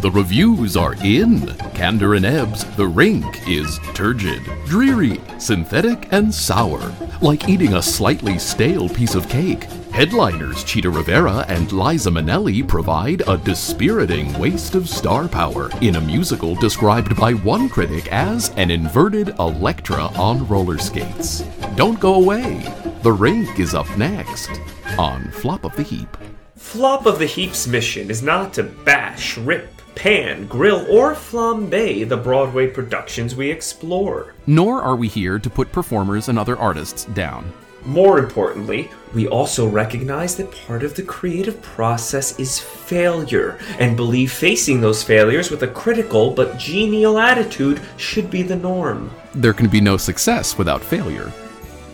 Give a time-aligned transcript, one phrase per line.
[0.00, 1.40] The reviews are in.
[1.74, 8.38] Kander and Ebbs, the rink is turgid, dreary, synthetic, and sour, like eating a slightly
[8.38, 9.64] stale piece of cake.
[9.90, 16.00] Headliners Chita Rivera and Liza Minnelli provide a dispiriting waste of star power in a
[16.00, 21.40] musical described by one critic as an inverted Electra on roller skates.
[21.74, 22.72] Don't go away.
[23.02, 24.50] The rink is up next
[24.96, 26.16] on Flop of the Heap.
[26.54, 32.16] Flop of the Heap's mission is not to bash, rip, pan, grill, or flambe the
[32.16, 34.34] Broadway productions we explore.
[34.46, 37.52] Nor are we here to put performers and other artists down.
[37.84, 44.30] More importantly, we also recognize that part of the creative process is failure, and believe
[44.30, 49.10] facing those failures with a critical but genial attitude should be the norm.
[49.34, 51.32] There can be no success without failure.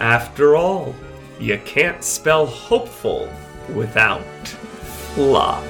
[0.00, 0.94] After all,
[1.40, 3.30] you can't spell hopeful
[3.74, 4.24] without
[5.14, 5.64] flop.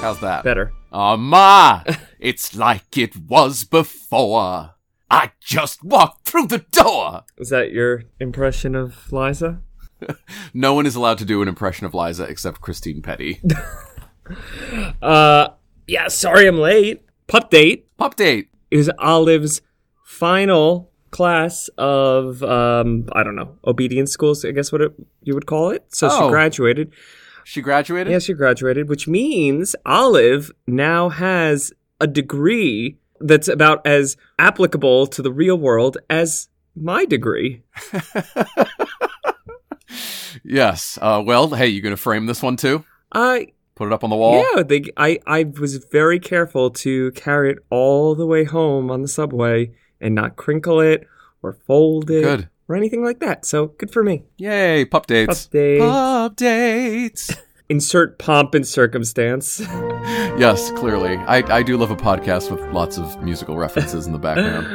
[0.00, 0.44] How's that?
[0.44, 0.72] Better.
[0.92, 1.82] Oh, ma!
[2.20, 4.74] it's like it was before.
[5.10, 7.24] I just walked through the door.
[7.38, 9.60] Is that your impression of Liza?
[10.52, 13.38] No one is allowed to do an impression of Liza except Christine Pedi.
[15.02, 15.48] Uh,
[15.86, 17.02] yeah, sorry I'm late.
[17.26, 17.88] Pup date.
[17.96, 18.48] Pup date.
[18.70, 19.60] It was Olive's
[20.04, 25.46] final class of, um, I don't know, obedience schools, I guess what it, you would
[25.46, 25.84] call it.
[25.94, 26.30] So she Oh.
[26.30, 26.92] graduated.
[27.44, 28.10] She graduated?
[28.10, 35.22] Yes, she graduated, which means Olive now has a degree that's about as applicable to
[35.22, 37.62] the real world as my degree.
[40.44, 40.98] Yes.
[41.00, 42.84] Uh, well, hey, you gonna frame this one too?
[43.12, 44.44] I Put it up on the wall?
[44.54, 49.02] yeah, they, I I was very careful to carry it all the way home on
[49.02, 51.06] the subway and not crinkle it
[51.42, 52.48] or fold it Good.
[52.72, 53.44] Or anything like that.
[53.44, 54.24] So good for me.
[54.38, 55.44] Yay, pup dates.
[55.44, 55.84] Pup dates.
[55.84, 57.36] Pup dates.
[57.68, 59.60] Insert pomp and circumstance.
[60.38, 61.16] yes, clearly.
[61.16, 64.66] I, I do love a podcast with lots of musical references in the background.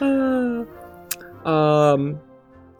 [1.46, 2.20] um,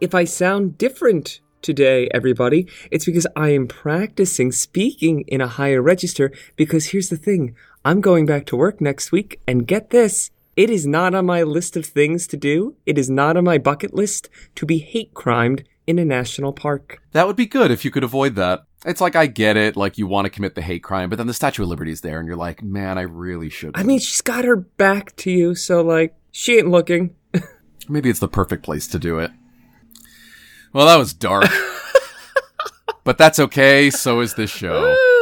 [0.01, 5.83] if I sound different today, everybody, it's because I am practicing speaking in a higher
[5.83, 6.33] register.
[6.57, 10.31] Because here's the thing I'm going back to work next week, and get this.
[10.57, 12.77] It is not on my list of things to do.
[12.87, 17.03] It is not on my bucket list to be hate crimed in a national park.
[17.13, 18.65] That would be good if you could avoid that.
[18.87, 21.27] It's like I get it, like you want to commit the hate crime, but then
[21.27, 23.73] the Statue of Liberty's there, and you're like, man, I really should.
[23.77, 27.15] I mean, she's got her back to you, so like, she ain't looking.
[27.89, 29.33] maybe it's the perfect place to do it.
[30.73, 31.51] Well, that was dark,
[33.05, 33.91] but that's okay.
[33.91, 34.97] So is this show.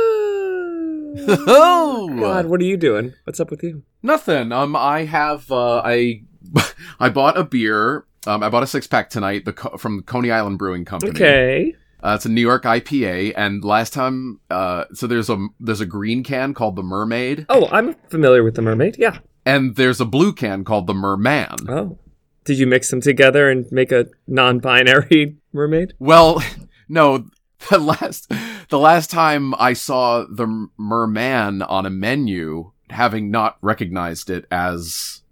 [1.16, 3.14] oh God, what are you doing?
[3.24, 3.82] What's up with you?
[4.02, 4.52] Nothing.
[4.52, 6.22] Um, I have uh, I
[7.00, 8.04] I bought a beer.
[8.26, 9.44] Um, I bought a six pack tonight.
[9.44, 11.12] The Co- from Coney Island Brewing Company.
[11.12, 11.74] Okay.
[12.02, 15.86] Uh, it's a New York IPA, and last time, uh, so there's a there's a
[15.86, 18.96] green can called the Mermaid, Oh, I'm familiar with the mermaid.
[18.98, 19.18] Yeah.
[19.46, 21.56] and there's a blue can called the Merman.
[21.68, 21.98] Oh.
[22.44, 25.94] Did you mix them together and make a non-binary mermaid?
[25.98, 26.42] Well,
[26.90, 27.24] no,
[27.70, 28.30] the last
[28.68, 35.22] the last time I saw the Merman on a menu, having not recognized it as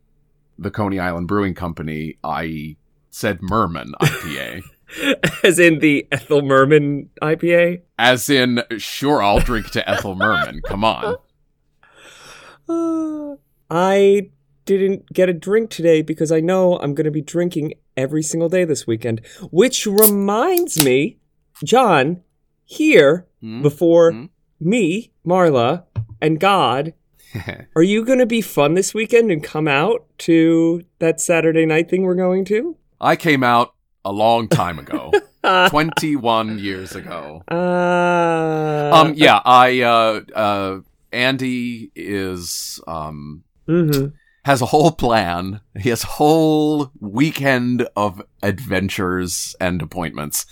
[0.58, 2.76] the Coney Island Brewing Company, I
[3.10, 4.62] said Merman IPA.
[5.42, 7.80] As in the Ethel Merman IPA?
[7.98, 10.60] As in, sure, I'll drink to Ethel Merman.
[10.66, 11.16] Come on.
[12.68, 13.36] Uh,
[13.70, 14.30] I
[14.64, 18.48] didn't get a drink today because I know I'm going to be drinking every single
[18.48, 19.22] day this weekend.
[19.50, 21.18] Which reminds me,
[21.64, 22.22] John,
[22.72, 23.62] here Hmm?
[23.62, 24.24] before Hmm?
[24.60, 25.84] me, Marla,
[26.20, 26.94] and God,
[27.76, 31.88] are you going to be fun this weekend and come out to that Saturday night
[31.90, 32.76] thing we're going to?
[33.00, 33.74] I came out
[34.04, 35.10] a long time ago.
[35.70, 37.42] 21 years ago.
[37.50, 40.80] Uh, Um, yeah, I, uh, uh,
[41.12, 44.12] Andy is, um, mhm.
[44.44, 45.60] has a whole plan.
[45.80, 50.46] He has a whole weekend of adventures and appointments.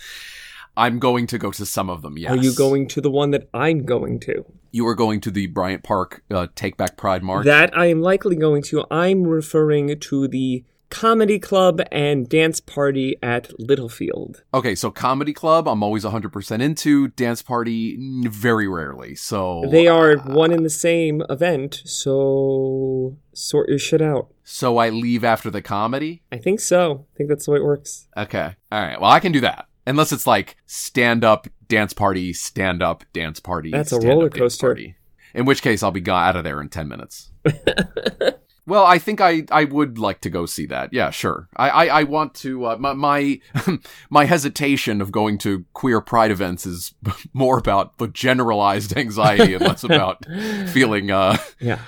[0.77, 2.31] I'm going to go to some of them, yes.
[2.31, 4.45] Are you going to the one that I'm going to?
[4.71, 7.45] You are going to the Bryant Park, uh, Take Back Pride March?
[7.45, 8.85] That I am likely going to.
[8.89, 14.43] I'm referring to the comedy club and dance party at Littlefield.
[14.53, 17.07] okay, so Comedy Club, I'm always 100% into.
[17.09, 17.97] Dance Party,
[18.27, 19.15] very rarely.
[19.15, 19.63] So.
[19.71, 24.33] They are one in the same event, so sort your shit out.
[24.43, 26.23] So I leave after the comedy?
[26.31, 27.07] I think so.
[27.13, 28.07] I think that's the way it works.
[28.17, 28.55] Okay.
[28.71, 28.99] All right.
[28.99, 29.67] Well, I can do that.
[29.91, 33.71] Unless it's like stand up dance party, stand up dance party.
[33.71, 34.67] That's a roller coaster.
[34.67, 34.95] party.
[35.33, 37.31] In which case, I'll be go- out of there in ten minutes.
[38.65, 40.93] well, I think I I would like to go see that.
[40.93, 41.49] Yeah, sure.
[41.57, 42.65] I I, I want to.
[42.67, 43.39] Uh, my my
[44.09, 46.93] my hesitation of going to queer pride events is
[47.33, 50.25] more about the generalized anxiety and less about
[50.69, 51.79] feeling uh Yeah.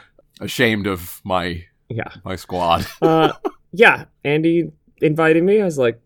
[0.42, 2.10] ashamed of my Yeah.
[2.26, 2.86] my squad.
[3.02, 3.32] Uh,
[3.72, 4.06] yeah.
[4.26, 4.72] Andy
[5.02, 5.62] invited me.
[5.62, 6.00] I was like,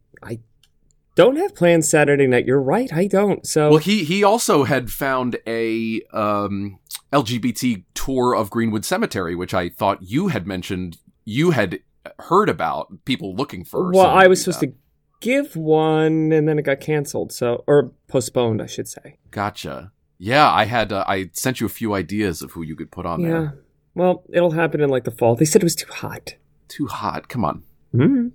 [1.18, 2.46] don't have plans Saturday night.
[2.46, 2.94] You're right.
[2.94, 3.46] I don't.
[3.46, 6.78] So Well, he he also had found a um,
[7.12, 10.98] LGBT tour of Greenwood Cemetery, which I thought you had mentioned.
[11.26, 11.80] You had
[12.20, 13.92] heard about people looking for.
[13.92, 14.68] well, I was supposed that.
[14.68, 14.74] to
[15.20, 17.34] give one, and then it got canceled.
[17.34, 19.18] So or postponed, I should say.
[19.32, 19.92] Gotcha.
[20.20, 20.94] Yeah, I had.
[20.94, 23.28] Uh, I sent you a few ideas of who you could put on yeah.
[23.28, 23.60] there.
[23.96, 25.36] Well, it'll happen in like the fall.
[25.36, 26.36] They said it was too hot.
[26.68, 27.28] Too hot.
[27.28, 27.64] Come on.
[27.92, 28.32] Mm.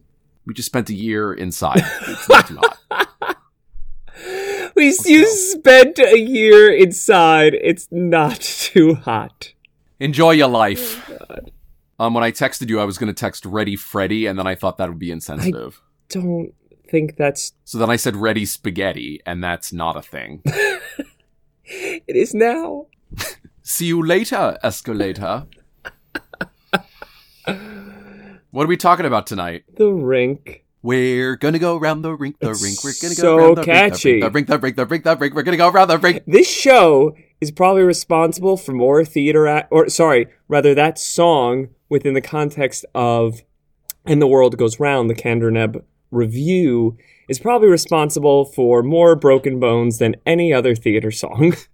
[0.47, 1.83] We just spent a year inside.
[2.09, 2.79] It's not too hot.
[4.75, 7.53] We you spent a year inside.
[7.55, 9.53] It's not too hot.
[10.01, 11.11] Enjoy your life.
[11.11, 11.37] Oh,
[12.07, 14.55] Um, when I texted you, I was going to text Ready Freddy, and then I
[14.55, 15.81] thought that would be insensitive.
[15.85, 16.55] I Don't
[16.89, 20.43] think that's So then I said Ready Spaghetti, and that's not a thing.
[21.65, 22.87] it is now.
[23.63, 25.47] See you later, escalator.
[28.53, 29.65] What are we talking about tonight?
[29.79, 30.67] The rink.
[30.83, 32.85] We're gonna go around the rink, the It's rink.
[32.85, 34.21] We're gonna go so around the catchy.
[34.21, 35.35] rink, the rink, the rink, the rink, the rink.
[35.35, 36.23] We're gonna go around the rink.
[36.27, 42.13] This show is probably responsible for more theater act, or sorry, rather that song within
[42.13, 43.41] the context of
[44.05, 46.99] "And the World Goes Round," the Kander review
[47.31, 51.55] is probably responsible for more broken bones than any other theater song.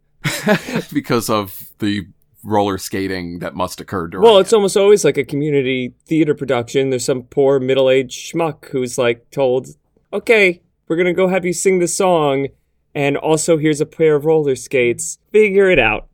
[0.92, 2.06] because of the
[2.44, 4.24] roller skating that must occur during.
[4.24, 4.42] well, it.
[4.42, 6.90] it's almost always like a community theater production.
[6.90, 9.68] There's some poor middle-aged schmuck who's like told,
[10.12, 12.48] "Okay, we're gonna go have you sing the song."
[12.94, 15.18] And also, here's a pair of roller skates.
[15.30, 16.08] Figure it out.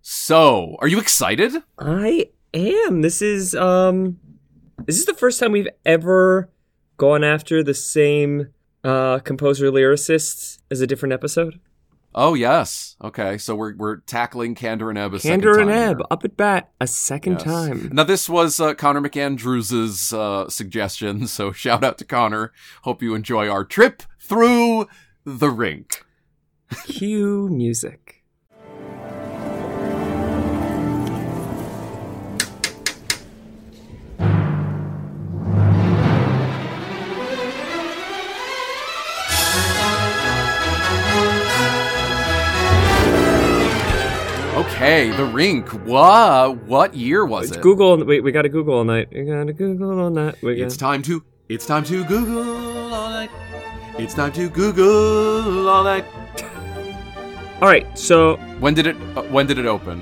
[0.00, 0.76] so.
[0.80, 1.52] Are you excited?
[1.78, 3.02] I am.
[3.02, 4.18] This is um
[4.84, 6.50] this is the first time we've ever
[6.96, 8.48] gone after the same
[8.84, 11.58] uh composer lyricist as a different episode.
[12.18, 12.96] Oh yes.
[13.04, 16.06] Okay, so we're we're tackling Kander and Ebb a Kander and Ebb here.
[16.10, 17.42] up at bat a second Yes.
[17.44, 17.90] time.
[17.92, 22.52] Now this was uh, Connor McAndrews's uh, suggestion, so shout out to Connor.
[22.82, 24.88] Hope you enjoy our trip through
[25.26, 26.04] the rink.
[26.86, 28.15] Cue music.
[44.76, 45.68] Okay, the rink.
[45.86, 46.58] What?
[46.64, 47.62] What year was It's it?
[47.62, 48.04] Google.
[48.04, 49.08] Wait, we got to Google all night.
[49.10, 50.34] We got to Google all night.
[50.42, 50.86] We It's got.
[50.92, 51.24] time to.
[51.48, 53.30] It's time to Google all night.
[53.98, 56.04] It's time to Google all night.
[57.62, 57.86] All right.
[57.98, 58.96] So When did it?
[59.16, 59.98] Uh, when did it open?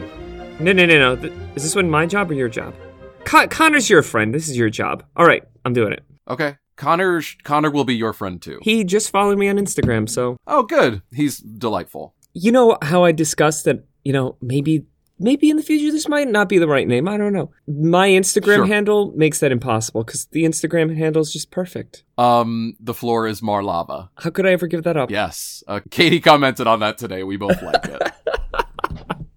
[0.59, 1.31] no, no, no, no.
[1.55, 2.75] Is this one my job or your job?
[3.23, 4.35] Con- Connor's your friend.
[4.35, 5.05] This is your job.
[5.15, 6.03] All right, I'm doing it.
[6.29, 7.23] Okay, Connor.
[7.45, 8.59] Connor will be your friend too.
[8.63, 11.03] He just followed me on Instagram, so Oh, good.
[11.13, 12.17] He's delightful.
[12.33, 14.85] you know how I discussed that, you know, maybe
[15.19, 17.09] maybe in the future this might not be the right name.
[17.09, 17.51] I don't know.
[17.69, 18.67] My Instagram Sure.
[18.67, 22.03] handle makes that impossible because the Instagram handle is just perfect.
[22.19, 24.11] Um, the floor is more lava.
[24.17, 25.11] How could I ever give that up?
[25.11, 25.63] Yes.
[25.69, 27.23] Uh, Katie commented on that today.
[27.23, 28.03] We both like it.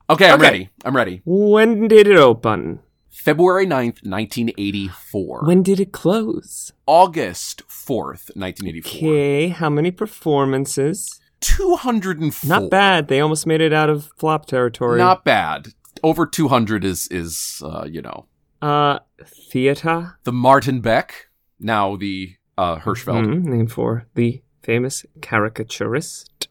[0.09, 0.43] Okay, I'm Okay.
[0.49, 0.69] ready.
[0.85, 1.21] I'm ready.
[1.25, 2.79] When did it open?
[3.09, 5.41] February 9th, 1984.
[5.45, 6.71] When did it close?
[6.85, 9.09] August 4th, 1984.
[9.09, 11.19] Okay, how many performances?
[11.41, 12.47] 204.
[12.49, 13.07] Not bad.
[13.07, 14.99] They almost made it out of flop territory.
[14.99, 15.69] Not bad.
[16.03, 18.25] Over 200 is, is uh, you know,
[18.61, 20.17] uh theater.
[20.23, 21.27] the Martin Beck,
[21.59, 26.47] now the uh, Hirschfeld, Mhm, named for the famous caricaturist.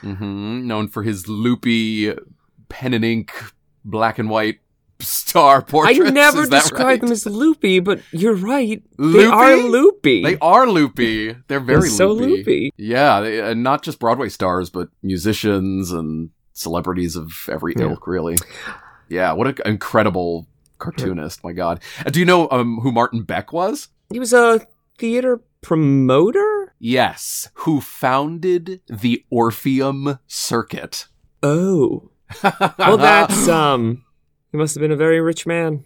[0.00, 2.12] hmm known for his loopy
[2.68, 3.32] pen and ink,
[3.84, 4.60] black and white
[5.00, 6.00] star portraits.
[6.00, 7.00] I never described right?
[7.00, 8.82] them as loopy, but you're right.
[8.98, 10.22] They are loopy.
[10.22, 11.36] They are loopy.
[11.48, 12.36] They're very They're so loopy.
[12.36, 12.72] loopy.
[12.76, 17.84] Yeah, they, and not just Broadway stars, but musicians and celebrities of every Yeah.
[17.90, 18.36] ilk, really.
[19.08, 20.46] Yeah, what an incredible
[20.78, 21.42] cartoonist!
[21.44, 23.88] My God, Uh, do you know um, who Martin Beck was?
[24.12, 24.66] He was a
[24.98, 26.74] theater promoter.
[26.78, 31.06] Yes, who founded the Orpheum Circuit.
[31.42, 32.10] Oh,
[32.78, 34.04] well, that's um.
[34.52, 35.84] He must have been a very rich man.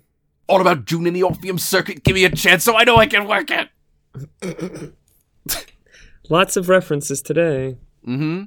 [0.48, 2.04] all about June in the Orpheum Circuit.
[2.04, 3.68] Give me a chance so I know I can work it.
[6.28, 7.76] Lots of references today.
[8.06, 8.44] Mm-hmm.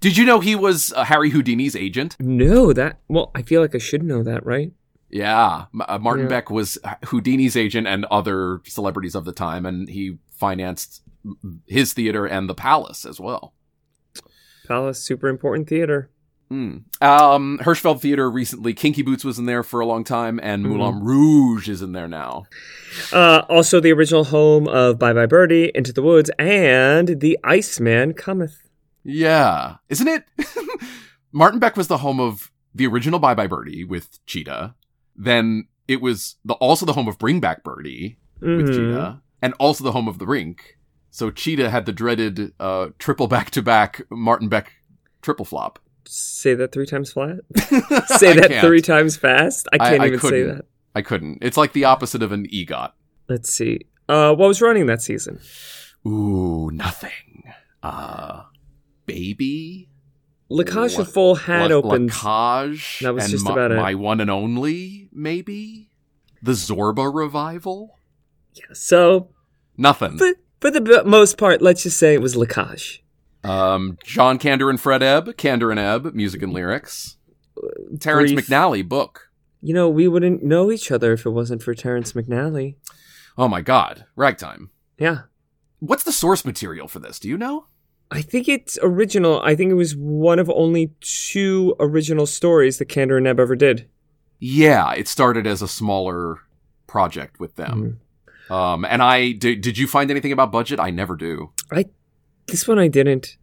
[0.00, 2.16] Did you know he was uh, Harry Houdini's agent?
[2.20, 2.98] No, that.
[3.08, 4.72] Well, I feel like I should know that, right?
[5.08, 6.30] Yeah, uh, Martin Yeah.
[6.30, 11.02] Beck was Houdini's agent and other celebrities of the time, and he financed
[11.66, 13.54] his theater and the Palace as well.
[14.66, 16.10] Palace, super important theater.
[16.50, 16.84] Mm.
[17.02, 20.68] Um, Hirschfeld Theater recently, Kinky Boots was in there for a long time, and Mhm.
[20.68, 22.44] Moulin Rouge is in there now.
[23.12, 28.12] Uh, also, the original home of Bye Bye Birdie, Into the Woods, and The Iceman
[28.14, 28.58] Cometh.
[29.02, 30.24] Yeah, isn't it?
[31.32, 34.74] Martin Beck was the home of the original Bye Bye Birdie with Chita,
[35.16, 38.72] then it was the also the home of Bring Back Birdie with Mhm.
[38.72, 40.76] Chita, and also the home of the rink.
[41.10, 44.72] So Chita had the dreaded uh, triple back to back Martin Beck
[45.22, 45.78] triple flop.
[46.08, 47.38] Say that three times flat.
[48.06, 48.66] Say that can't.
[48.66, 49.66] three times fast.
[49.72, 50.56] I I- can't I even say couldn't.
[50.56, 50.64] that.
[50.94, 51.38] I couldn't.
[51.42, 52.92] It's like the opposite of an EGOT.
[53.28, 53.80] Let's see.
[54.08, 55.40] Uh, what was running that season?
[56.06, 57.52] Ooh, nothing.
[57.82, 58.44] Uh,
[59.04, 59.88] baby.
[60.48, 62.10] La Cage La- Full had La- opened.
[62.24, 63.76] La Cage That was just my, about it.
[63.76, 65.90] my one and only, maybe
[66.42, 67.98] the Zorba revival.
[68.54, 68.62] Yeah.
[68.72, 69.30] So,
[69.76, 70.16] Nothing.
[70.18, 73.02] for, for the most part, let's just say it was La Cage.
[73.44, 77.16] Um, John Kander and Fred Ebb, Kander and Ebb, music and lyrics.
[78.00, 79.30] Terrence brief- McNally, book.
[79.60, 82.76] You know, we wouldn't know each other if it wasn't for Terrence McNally.
[83.38, 84.70] Oh my God, ragtime.
[84.98, 85.22] Yeah.
[85.78, 87.18] What's the source material for this?
[87.18, 87.66] Do you know?
[88.10, 89.40] I think it's original.
[89.42, 93.56] I think it was one of only two original stories that Kander and Ebb ever
[93.56, 93.88] did.
[94.38, 96.38] Yeah, it started as a smaller
[96.86, 97.98] project with them.
[98.48, 98.52] Mm-hmm.
[98.52, 99.60] Um, and I did.
[99.60, 100.78] Did you find anything about budget?
[100.78, 101.50] I never do.
[102.46, 103.36] This one I didn't.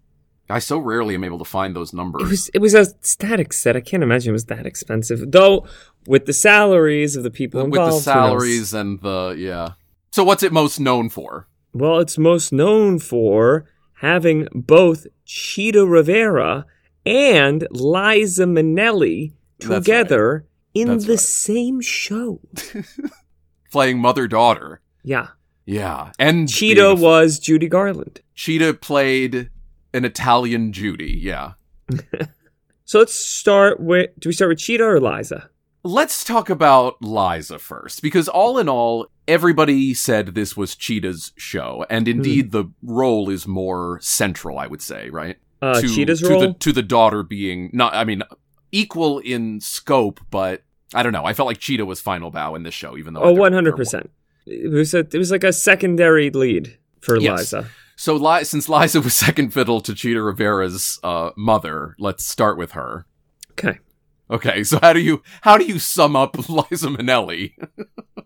[0.49, 2.23] I so rarely am able to find those numbers.
[2.23, 3.75] It was it was a static set.
[3.75, 5.31] I can't imagine it was that expensive.
[5.31, 5.65] Though
[6.05, 9.69] with the salaries of the people with involved, the salaries and the yeah.
[10.11, 11.47] So what's it most known for?
[11.73, 16.65] Well, it's most known for having both Chita Rivera
[17.05, 21.19] and Liza Minnelli together in That's the right.
[21.19, 22.41] same show.
[23.71, 24.81] Playing mother daughter.
[25.03, 25.29] Yeah.
[25.65, 28.21] Yeah, and Chita was Judy Garland.
[28.35, 29.49] Chita played
[29.93, 31.17] an Italian Judy.
[31.21, 31.53] Yeah.
[32.85, 35.49] So let's start with do we start with Chita or Liza?
[35.83, 41.85] Let's talk about Liza first, because all in all, everybody said this was Chita's show,
[41.89, 45.37] and indeed the role is more central, I would say, right?
[45.61, 46.39] Uh, to, Chita's to role?
[46.39, 48.21] the to the daughter being not, I mean,
[48.71, 50.61] equal in scope, but
[50.93, 51.25] I don't know.
[51.25, 53.75] I felt like Chita was final bow in this show, even though oh, one hundred
[53.75, 54.11] percent.
[54.45, 57.39] It was a it was like a secondary lead for Yes.
[57.53, 57.69] Liza.
[57.95, 62.71] So, Li- since Liza was second fiddle to Chita Rivera's uh, mother, let's start with
[62.71, 63.05] her.
[63.51, 63.79] Okay.
[64.31, 67.53] Okay, so how do you how do you sum up Liza Minnelli?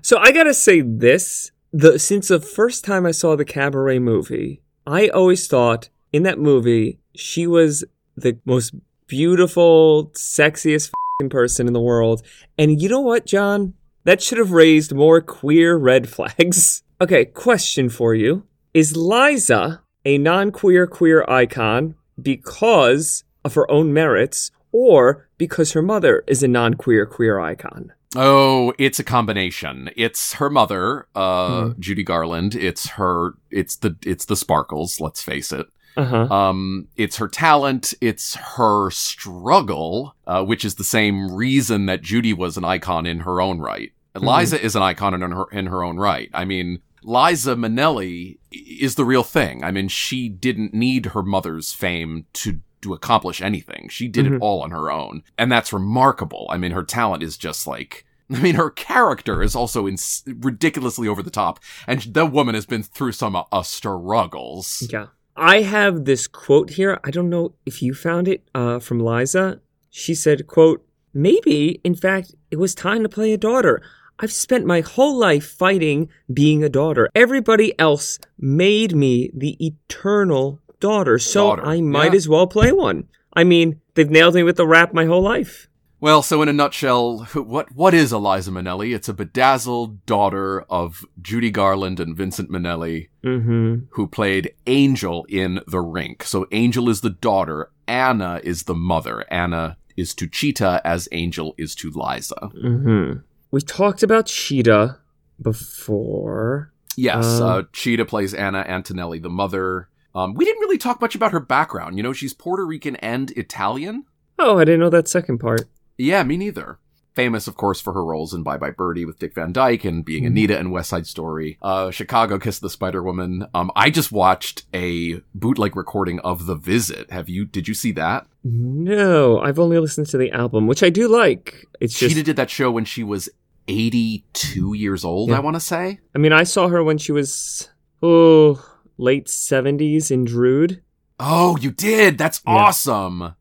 [0.00, 4.62] So I gotta say this: the since the first time I saw the Cabaret movie,
[4.86, 7.84] I always thought in that movie she was
[8.16, 8.74] the most
[9.06, 10.90] beautiful, sexiest
[11.20, 12.22] fing person in the world.
[12.56, 13.74] And you know what, John?
[14.04, 16.82] That should have raised more queer red flags.
[17.02, 18.44] Okay, question for you:
[18.74, 26.22] Is Liza a non-queer queer icon because of her own merits, or because her mother
[26.28, 27.92] is a non-queer queer icon?
[28.14, 29.90] Oh, it's a combination.
[29.96, 31.80] It's her mother, uh, Hmm.
[31.80, 32.54] Judy Garland.
[32.54, 33.34] It's her.
[33.50, 35.00] It's the it's the sparkles.
[35.00, 35.66] Let's face it.
[35.96, 36.34] Uh huh.
[36.34, 37.94] Um, it's her talent.
[38.00, 43.20] It's her struggle, uh, which is the same reason that Judy was an icon in
[43.20, 43.92] her own right.
[44.14, 46.28] Liza is an icon in her in her own right.
[46.34, 49.64] I mean, Liza Minnelli is the real thing.
[49.64, 53.88] I mean, she didn't need her mother's fame to to accomplish anything.
[53.90, 54.34] She did Mhm.
[54.36, 56.46] it all on her own, and that's remarkable.
[56.50, 58.04] I mean, her talent is just like.
[58.32, 62.64] I mean, her character is also ins- ridiculously over the top, and the woman has
[62.64, 64.86] been through some uh, struggles.
[64.90, 65.06] Yeah.
[65.36, 67.00] I have this quote here.
[67.04, 69.60] I don't know if you found it uh, from Liza.
[69.90, 70.84] She said, quote,
[71.14, 73.82] Maybe, in fact, it was time to play a daughter.
[74.18, 77.08] I've spent my whole life fighting being a daughter.
[77.14, 82.16] Everybody else made me the eternal daughter, so Daughter, I might yeah.
[82.16, 83.08] as well play one.
[83.34, 85.68] I mean, they've nailed me with the rap my whole life.
[86.02, 88.92] Well, so in a nutshell, what what is Eliza Minnelli?
[88.92, 93.84] It's a bedazzled daughter of Judy Garland and Vincent Minnelli, Mm-hmm.
[93.90, 96.24] who played Angel in The Rink.
[96.24, 99.24] So Angel is the daughter, Anna is the mother.
[99.30, 102.50] Anna is to Chita as Angel is to Liza.
[102.64, 103.20] Mm-hmm.
[103.52, 104.98] We talked about Chita
[105.40, 106.72] before.
[106.96, 107.46] Yes, Uh.
[107.46, 109.88] uh, Chita plays Anna Antonelli, the mother.
[110.16, 111.96] Um, we didn't really talk much about her background.
[111.96, 114.04] You know, she's Puerto Rican and Italian.
[114.38, 115.62] Oh, I didn't know that second part.
[115.98, 116.78] Yeah, me neither.
[117.14, 120.02] Famous, of course, for her roles in Bye Bye Birdie with Dick Van Dyke and
[120.02, 121.58] being Anita in West Side Story.
[121.60, 123.46] Uh, Chicago Kiss the Spider Woman.
[123.52, 127.10] Um, I just watched a bootleg recording of The Visit.
[127.10, 127.44] Have you?
[127.44, 128.26] Did you see that?
[128.44, 131.66] No, I've only listened to the album, which I do like.
[131.80, 133.28] It's just, she did that show when she was
[133.68, 135.28] 82 years old.
[135.30, 135.36] Yeah.
[135.36, 136.00] I want to say.
[136.14, 137.68] I mean, I saw her when she was
[138.02, 138.64] oh
[138.96, 140.82] late seventies in Drood.
[141.20, 142.18] Oh, you did.
[142.18, 142.54] That's Yeah.
[142.54, 143.34] awesome.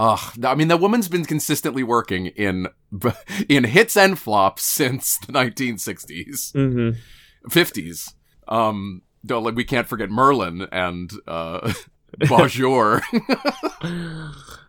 [0.00, 2.68] Ugh, I mean, the woman's been consistently working in
[3.48, 6.52] in hits and flops since the 1960s.
[6.52, 7.48] Mm-hmm.
[7.48, 8.12] 50s.
[8.46, 11.72] Um, don't, like, we can't forget Merlin and uh,
[12.20, 13.00] Bajour.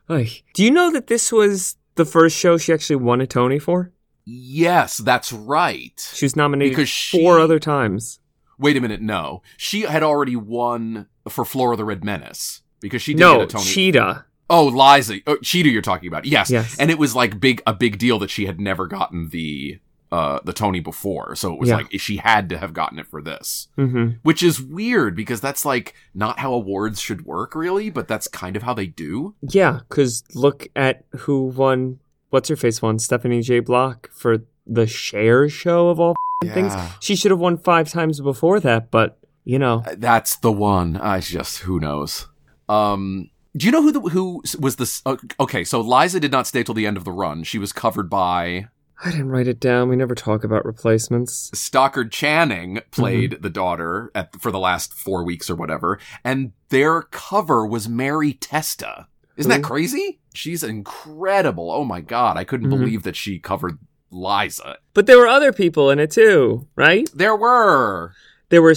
[0.53, 3.91] Do you know that this was the first show she actually won a Tony for?
[4.25, 5.93] Yes, that's right.
[6.13, 8.19] She was nominated Because she- four other times.
[8.57, 9.41] Wait a minute, no.
[9.57, 13.47] She had already won for Flora the Red Menace because she did No, get a
[13.47, 13.65] Tony.
[13.65, 14.25] Chita.
[14.49, 16.25] Oh, Liza, oh, Chita, you're talking about.
[16.25, 16.49] Yes.
[16.49, 16.75] Yes.
[16.79, 19.79] and it was like big a big deal that she had never gotten the
[20.11, 21.75] uh the Tony before, so it was Yeah.
[21.77, 25.65] like she had to have gotten it for this, hmm which is weird because that's
[25.65, 29.35] like not how awards should work, really, but that's kind of how they do.
[29.41, 31.99] Yeah, because look at who won.
[32.31, 32.97] What's her face won?
[32.97, 33.59] Stephanie J.
[33.59, 36.73] Block for the Cher show of all f***ing things.
[37.01, 40.97] She should have won five times before that, but you know, That's the one.
[40.97, 42.27] I just who knows.
[42.67, 45.01] Um, do you know who the who was this?
[45.05, 47.43] Uh, okay, so Liza did not stay till the end of the run.
[47.43, 48.67] She was covered by
[49.03, 49.87] I didn't write it down.
[49.89, 51.49] We never talk about replacements.
[51.53, 57.03] Stockard Channing played the daughter at for the last four weeks or whatever, and their
[57.03, 59.07] cover was Mary Testa.
[59.37, 60.19] Isn't that crazy?
[60.33, 61.71] She's incredible.
[61.71, 62.77] Oh my god, I couldn't Mhm.
[62.77, 63.77] believe that she covered
[64.11, 64.77] Liza.
[64.93, 67.09] But there were other people in it too, right?
[67.13, 68.13] There were.
[68.49, 68.75] There were,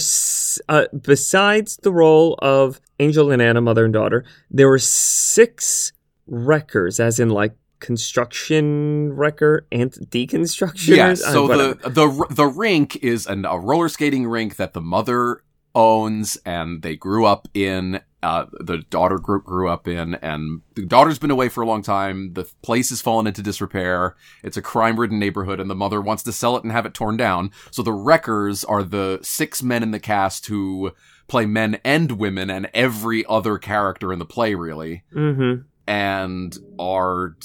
[0.69, 5.91] uh, besides the role of Angel and Anna, mother and daughter, there were six
[6.27, 10.95] wreckers, as in like construction wrecker and deconstruction.
[10.95, 11.21] Yes.
[11.23, 15.42] Uh, So the the the rink is an, a roller skating rink that the mother
[15.75, 18.01] owns, and they grew up in.
[18.21, 21.81] Uh, the daughter group grew up in, and the daughter's been away for a long
[21.81, 22.31] time.
[22.33, 24.15] The place has fallen into disrepair.
[24.43, 27.17] It's a crime-ridden neighborhood, and the mother wants to sell it and have it torn
[27.17, 27.51] down.
[27.71, 30.91] So the wreckers are the six men in the cast who
[31.27, 35.65] play men and women, and every other character in the play, really Mhm.
[35.85, 37.35] and are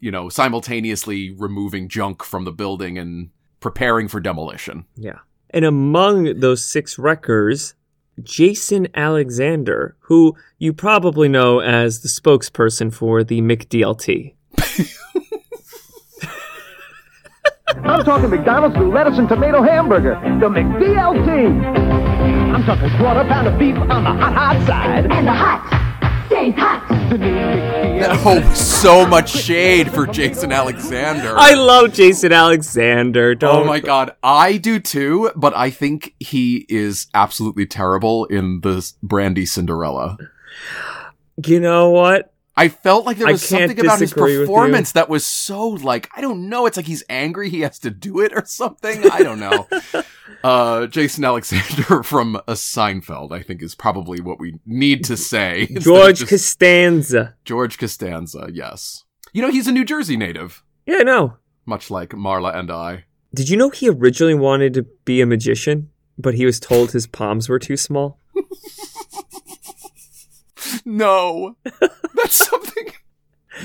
[0.00, 4.84] you know simultaneously removing junk from the building and preparing for demolition.
[4.96, 5.20] Yeah.
[5.52, 7.74] And among those six wreckers,
[8.22, 14.34] Jason Alexander, who you probably know as the spokesperson for the McDLT.
[17.84, 21.64] I'm talking McDonald's new lettuce and tomato hamburger, the McDLT.
[22.54, 25.10] I'm talking quarter pound of beef on the hot, hot side.
[25.10, 26.91] And the hot stays hot.
[27.10, 28.22] The new McDLT.
[28.24, 31.34] Oh, so much shade for Jason Alexander.
[31.36, 33.30] I love Jason Alexander.
[33.30, 38.24] Oh Don't Oh my god, I do too, but I think he is absolutely terrible
[38.26, 40.16] in the Brandy Cinderella.
[41.46, 42.31] You know what?
[42.54, 44.46] I felt like there was something about his disagree with you.
[44.46, 46.66] performance that was so like I don't know.
[46.66, 47.48] It's like he's angry.
[47.48, 49.08] He has to do it or something.
[49.10, 49.66] I don't know.
[50.44, 55.66] uh, Jason Alexander from a Seinfeld, I think, is probably what we need to say.
[55.80, 57.36] George just- Costanza.
[57.44, 58.48] George Costanza.
[58.52, 59.04] Yes.
[59.32, 61.38] You know he's a New Jersey native, Yeah, I know.
[61.64, 63.04] much like Marla and I.
[63.34, 65.88] Did you know he originally wanted to be a magician,
[66.18, 68.20] but he was told his palms were too small?
[70.84, 71.56] No,
[72.14, 72.88] that's something.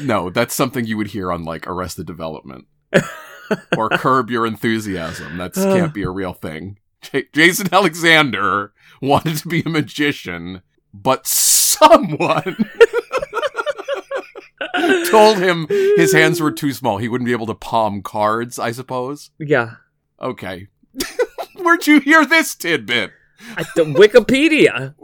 [0.02, 2.66] No, that's something you would hear on like Arrested Development
[3.78, 5.38] or Curb Your Enthusiasm.
[5.38, 6.80] That can't be a real thing.
[7.02, 10.62] J- Jason Alexander wanted to be a magician,
[10.94, 12.58] but someone
[15.10, 16.98] told him his hands were too small.
[16.98, 19.32] He wouldn't be able to palm cards, I suppose.
[19.40, 19.76] Yeah.
[20.22, 20.68] Okay.
[21.56, 23.12] Where'd you hear this tidbit?
[23.56, 24.96] At the Wikipedia.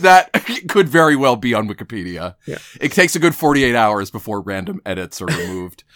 [0.00, 0.32] That
[0.68, 2.34] could very well be on Wikipedia.
[2.46, 2.58] Yeah.
[2.80, 5.84] It takes a good 48 hours before random edits are removed.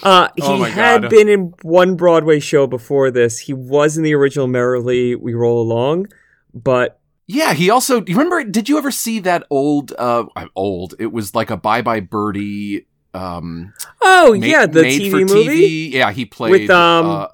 [0.00, 1.10] Uh, he Oh had God.
[1.10, 3.40] been in one Broadway show before this.
[3.40, 6.06] He was in the original Merrily We Roll Along,
[6.54, 11.10] but yeah, he also, you remember, did you ever see that old, uh, old, it
[11.10, 15.92] was like a Bye Bye Birdie, um, oh ma- yeah, the TV movie TV.
[15.94, 17.26] Yeah, he played, with um uh,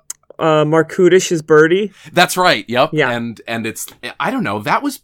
[0.43, 1.93] uh, Marc Kudisch as Birdie.
[2.15, 2.65] that's right.
[2.67, 2.91] Yep.
[2.95, 3.11] Yeah.
[3.11, 3.87] And, and it's,
[4.19, 5.01] I don't know, that was,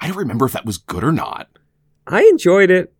[0.00, 1.48] I don't remember if that was good or not.
[2.06, 2.92] I enjoyed it.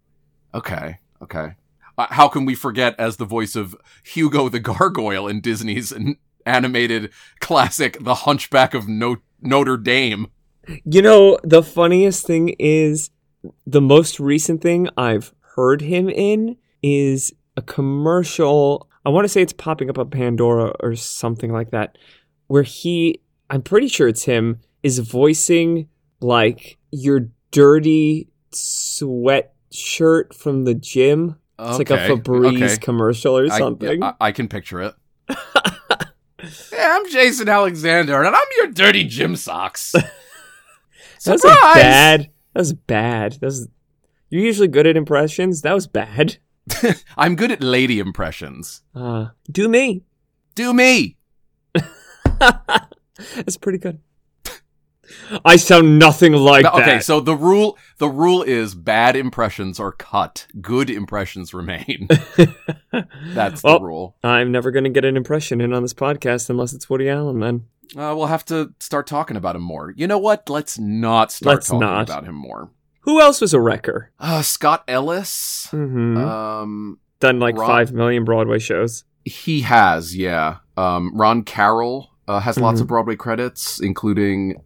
[0.55, 0.99] Okay.
[1.23, 1.55] Okay.
[1.99, 5.93] Uh, how can we forget as the voice of Hugo the Gargoyle in Disney's
[6.45, 10.29] animated classic, The Hunchback of no- Notre Dame?
[10.85, 13.11] You know, the funniest thing is
[13.67, 18.89] the most recent thing I've heard him in is a commercial.
[19.05, 21.97] I want to say it's popping up on Pandora or something like that,
[22.49, 25.89] where he, I'm pretty sure it's him, is voicing
[26.21, 31.37] like your dirty sweatshirt from the gym.
[31.59, 32.77] It's like a Okay, Febreze okay.
[32.79, 34.03] commercial or something.
[34.03, 34.95] I, I can picture it.
[35.29, 35.37] yeah,
[36.97, 39.93] I'm Jason Alexander, and I'm your dirty gym socks.
[41.25, 42.31] That's was bad.
[42.53, 43.33] That was bad.
[43.35, 43.69] That was.
[44.29, 45.63] You're usually good at impressions.
[45.63, 46.39] That was bad.
[47.17, 48.83] I'm good at lady impressions.
[48.95, 50.03] Uh, do me.
[50.55, 51.17] Do me.
[52.39, 53.99] That's pretty good.
[55.45, 56.83] I sound nothing like But- that.
[56.88, 62.09] okay, so the rule the rule is bad impressions are cut, good impressions remain.
[63.35, 64.16] That's Well- the rule.
[64.23, 67.40] I'm never going to get an impression in on this podcast unless it's Woody Allen.
[67.40, 67.64] Then
[67.97, 69.92] Uh, we'll have to start talking about him more.
[69.97, 70.49] You know what?
[70.49, 72.09] Let's not start Let's talking not.
[72.09, 72.71] about him more.
[73.01, 74.11] who else was a wrecker?
[74.19, 75.69] Uh, Scott Ellis.
[75.71, 79.05] hmm Um, Done like Rob- five million Broadway shows.
[79.25, 80.57] he has, yeah.
[80.77, 82.83] Um, Ronn Carroll uh, has lots Mhm.
[82.83, 84.57] of Broadway credits, including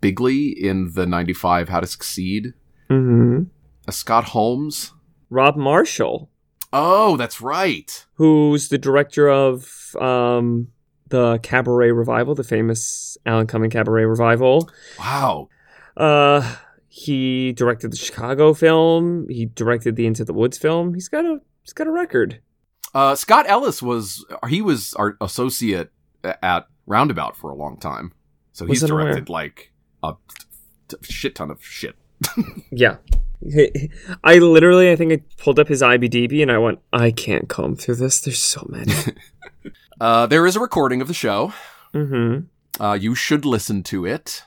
[0.00, 2.54] Bigley in the '95 How to Succeed.
[2.88, 3.42] hmm
[3.88, 4.92] Uh, Scott Holmes.
[5.30, 6.30] Rob Marshall,
[6.72, 8.06] Oh, that's right.
[8.14, 10.68] who's the director of um,
[11.08, 14.70] the Cabaret Revival, the famous Alan Cumming Cabaret Revival.
[14.98, 15.48] Wow.
[15.96, 16.56] Uh,
[16.88, 19.26] he directed the Chicago film.
[19.28, 20.94] He directed the Into the Woods film.
[20.94, 22.40] He's got a he's got a record.
[22.94, 25.90] Uh, Scott Ellis was he was our associate
[26.24, 28.12] at Roundabout for a long time,
[28.52, 29.04] so he's Wasn't aware.
[29.06, 29.72] directed like
[30.08, 30.16] a
[30.88, 31.96] t- shit ton of shit.
[32.70, 32.96] Yeah.
[34.24, 37.76] I literally, I think I pulled up his IBDB and I went, I can't comb
[37.76, 38.20] through this.
[38.20, 38.92] There's so many.
[39.98, 41.54] Uh, there is a recording of the show.
[41.94, 42.40] mm-hmm.
[42.82, 44.42] Uh, you should listen to it.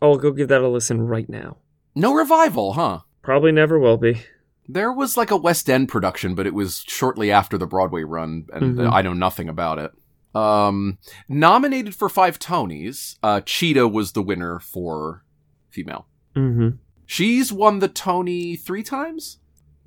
[0.00, 1.58] I'll go give that a listen right now.
[1.94, 3.00] No revival, huh?
[3.20, 4.22] Probably never will be.
[4.66, 8.46] There was like a West End production, but it was shortly after the Broadway run,
[8.54, 8.90] and Mhm.
[8.90, 9.90] I know nothing about it.
[10.38, 10.98] Um,
[11.28, 15.24] nominated for five Tonys, uh, Chita was the winner for
[15.70, 16.06] female.
[16.36, 16.76] Mm-hmm.
[17.06, 19.38] She's won the Tony three times.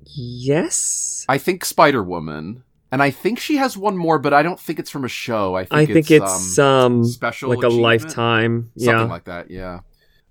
[0.04, 1.24] Yes.
[1.28, 4.78] I think Spider Woman, and I think she has one more, but I don't think
[4.78, 5.54] it's from a show.
[5.54, 8.70] I think I think it's, um, special like a lifetime.
[8.76, 9.04] something Yeah.
[9.04, 9.50] like that.
[9.50, 9.80] Yeah,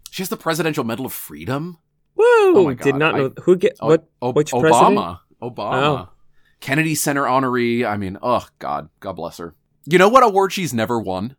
[0.09, 1.77] she has the Presidential Medal of Freedom.
[2.15, 2.23] Whoa!
[2.57, 4.97] Oh my Did God, not I- know who get Oh, what O- which Obama, president?
[5.41, 6.09] Obama, Oh.
[6.59, 7.87] Kennedy Center honoree.
[7.87, 9.55] I mean, oh God, God bless her.
[9.85, 11.35] You know what award she's never won?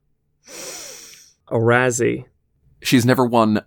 [1.49, 2.25] A Razzie.
[2.83, 3.63] She's never won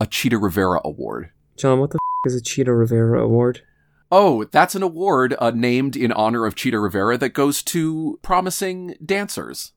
[0.00, 1.30] a Chita Rivera award.
[1.56, 3.62] John, what the f- is a Chita Rivera award?
[4.10, 8.96] Oh, that's an award uh, named in honor of Chita Rivera that goes to promising
[9.04, 9.72] dancers.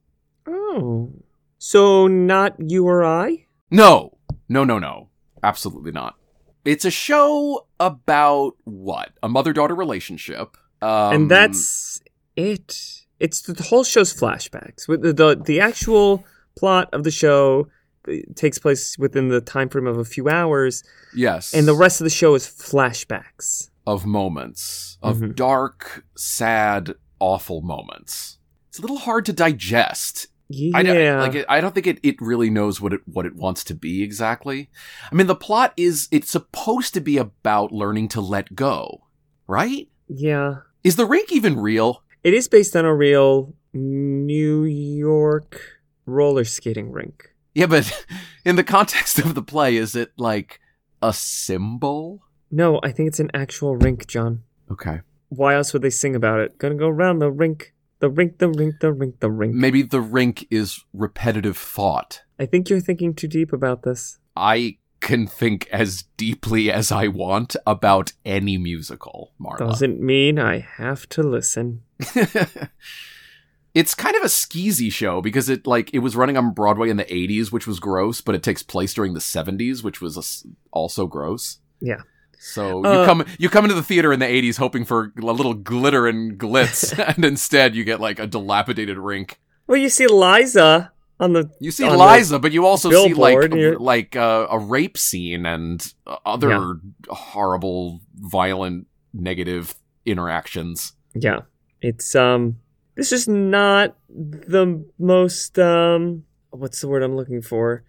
[0.48, 1.12] Oh.
[1.58, 3.46] So not you or I?
[3.70, 4.18] No,
[4.50, 5.10] no, no, no.
[5.44, 6.16] Absolutely not.
[6.64, 9.12] It's a show about what?
[9.24, 10.58] A mother daughter relationship.
[10.82, 12.02] Um, and that's
[12.36, 13.01] it.
[13.22, 14.88] It's the whole show's flashbacks.
[14.88, 16.26] With the, the the actual
[16.58, 17.68] plot of the show
[18.08, 20.84] uh, takes place within the time frame of a few hours,
[21.16, 21.54] yes.
[21.54, 23.70] and the rest of the show is flashbacks.
[23.88, 25.36] of moments of Mhm.
[25.36, 28.38] dark, sad, awful moments.
[28.70, 30.28] It's a little hard to digest.
[30.50, 33.26] Yeah, I don't, like it, I don't think it, it really knows what it what
[33.26, 34.70] it wants to be exactly.
[35.12, 39.02] I mean, the plot is it's supposed to be about learning to let go,
[39.48, 39.88] right?
[40.08, 40.58] yeah.
[40.84, 42.04] Is the rink even real?
[42.24, 45.60] It is based on a real New York
[46.06, 47.34] roller skating rink.
[47.56, 48.06] Yeah, but
[48.46, 50.60] in the context of the play, is it like
[51.02, 52.24] a symbol?
[52.52, 54.44] No, I think it's an actual rink, John.
[54.70, 55.02] Okay.
[55.30, 56.58] Why else would they sing about it?
[56.58, 59.56] Gonna go round the rink, the rink, the rink, the rink, the rink.
[59.56, 62.22] Maybe the rink is repetitive thought.
[62.38, 64.20] I think you're thinking too deep about this.
[64.36, 69.58] I can think as deeply as I want about any musical, Marla.
[69.58, 71.82] Doesn't mean I have to listen.
[73.74, 76.98] it's kind of a skeezy show because it like it was running on Broadway in
[76.98, 80.20] the 80s, which was gross, but it takes place during the 70s, which was a
[80.20, 81.60] s also gross.
[81.80, 82.02] Yeah.
[82.40, 85.22] So Uh, you come you come into the theater in the 80s hoping for a
[85.22, 89.40] little glitter and glitz, and instead you get like a dilapidated rink.
[89.68, 91.50] Well, you see Liza on the.
[91.60, 95.94] You see Liza, but you also see like billboard, like uh, a rape scene and
[96.08, 100.94] uh, other horrible, violent, negative interactions.
[101.14, 101.42] Yeah,
[101.82, 102.58] it's um.
[102.96, 106.26] This is not the most um.
[106.52, 107.84] What's the word I'm looking for?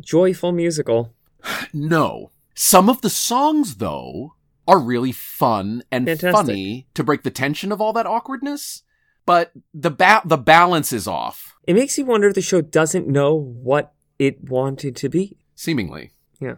[0.00, 1.14] Joyful musical.
[1.72, 2.30] No.
[2.54, 4.34] Some of the songs, though,
[4.68, 6.32] are really fun and Fantastic.
[6.32, 8.82] funny to break the tension of all that awkwardness.
[9.26, 13.08] But the ba- the balance is off, It makes you wonder if the show doesn't
[13.08, 15.38] know what it wanted to be.
[15.56, 16.12] seemingly.
[16.40, 16.56] Yeah.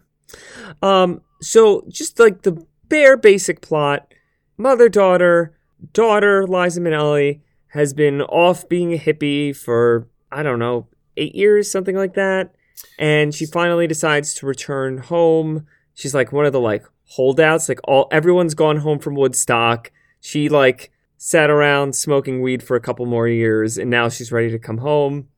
[0.82, 4.12] Um, so just like the bare basic plot,
[4.58, 5.55] mother daughter,
[5.92, 11.70] daughter Liza Minnelli has been off being a hippie for I don't know eight years,
[11.70, 12.54] something like that,
[12.98, 15.66] and she finally decides to return home.
[15.94, 19.90] She's like one of the like holdouts, like all everyone's gone home from Woodstock.
[20.20, 24.50] She like sat around smoking weed for a couple more years, and now she's ready
[24.50, 25.28] to come home.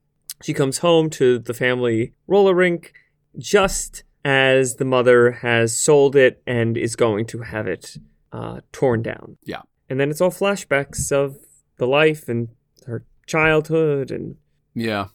[0.43, 2.93] She comes home to the family roller rink
[3.37, 7.97] just as the mother has sold it and is going to have it
[8.33, 9.37] uh, torn down.
[9.45, 9.63] Yeah.
[9.89, 11.39] And then it's all flashbacks of
[11.79, 12.49] the life and
[12.87, 14.37] her childhood and
[14.75, 15.09] Yeah.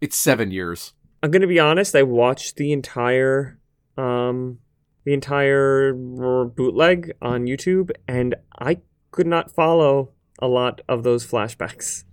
[0.00, 0.92] It's seven years.
[1.22, 1.94] I'm gonna be honest.
[1.94, 3.58] I watched the entire,
[3.96, 4.58] um,
[5.04, 8.78] the entire bootleg on YouTube, and I
[9.12, 10.10] could not follow
[10.40, 12.04] a lot of those flashbacks.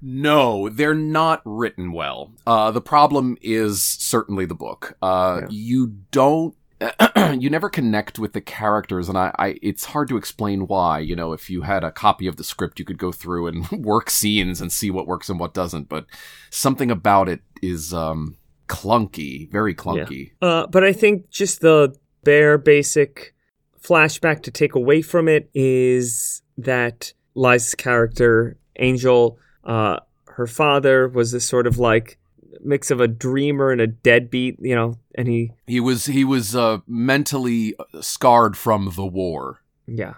[0.00, 2.32] No, they're not written well.
[2.46, 4.96] Uh, the problem is certainly the book.
[5.02, 5.46] Uh, Yeah.
[5.50, 6.54] you don't,
[7.38, 11.00] you never connect with the characters, and I, I, it's hard to explain why.
[11.00, 13.68] You know, if you had a copy of the script, you could go through and
[13.72, 16.06] work scenes and see what works and what doesn't, but
[16.50, 18.36] something about it is, um,
[18.68, 20.32] clunky, very clunky.
[20.40, 23.34] Uh, but I think just the bare basic
[23.82, 31.32] flashback to take away from it is that Liza's character, Angel, uh, her father was
[31.32, 32.18] this sort of like
[32.62, 36.54] mix of a dreamer and a deadbeat, you know, and he, He was, he was,
[36.56, 39.62] uh, mentally scarred from the war.
[39.86, 40.14] yeah,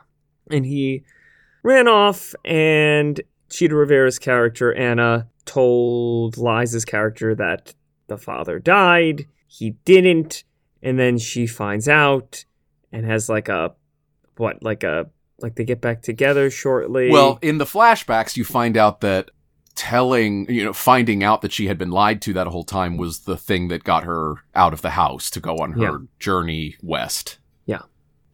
[0.51, 1.05] and he
[1.63, 7.75] ran off and Chita Rivera's character, Anna, told Liza's character that
[8.07, 9.27] the father died.
[9.47, 10.45] He didn't.
[10.83, 12.45] And then she finds out
[12.93, 13.75] and has like a,
[14.37, 17.11] what, like a, like they get back together shortly.
[17.11, 19.31] Well, in the flashbacks, you find out that
[19.75, 23.21] telling, you know, finding out that she had been lied to that whole time was
[23.21, 25.99] the thing that got her out of the house to go on her Yeah.
[26.19, 27.39] journey west.
[27.67, 27.83] Yeah.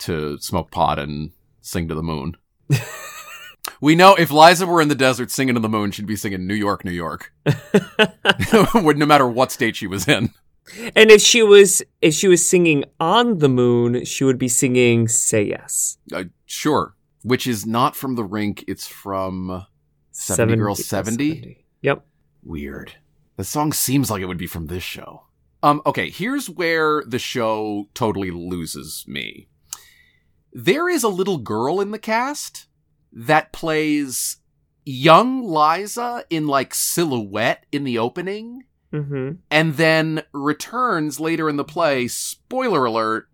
[0.01, 2.37] To smoke pot and sing to the moon.
[3.81, 6.46] we know if Liza were in the desert singing to the moon, she'd be singing
[6.46, 7.33] New York, New York.
[8.53, 10.31] no matter what state she was in.
[10.96, 15.07] and if she was, if she was singing on the moon, she would be singing
[15.09, 16.94] "Say Yes." Uh, sure.
[17.22, 19.64] Which is not from the rink, it's from
[20.16, 21.64] 70 Girls 70?
[21.83, 22.07] Yep.
[22.42, 22.94] Weird.
[23.37, 25.24] The song seems like it would be from this show.
[25.62, 29.48] Um, okay, here's where the show totally loses me.
[30.52, 32.66] There is a little girl in the cast
[33.12, 34.38] that plays
[34.85, 39.33] young Liza in like silhouette in the opening Mm-hmm.
[39.50, 43.29] and then returns later in the play, spoiler alert,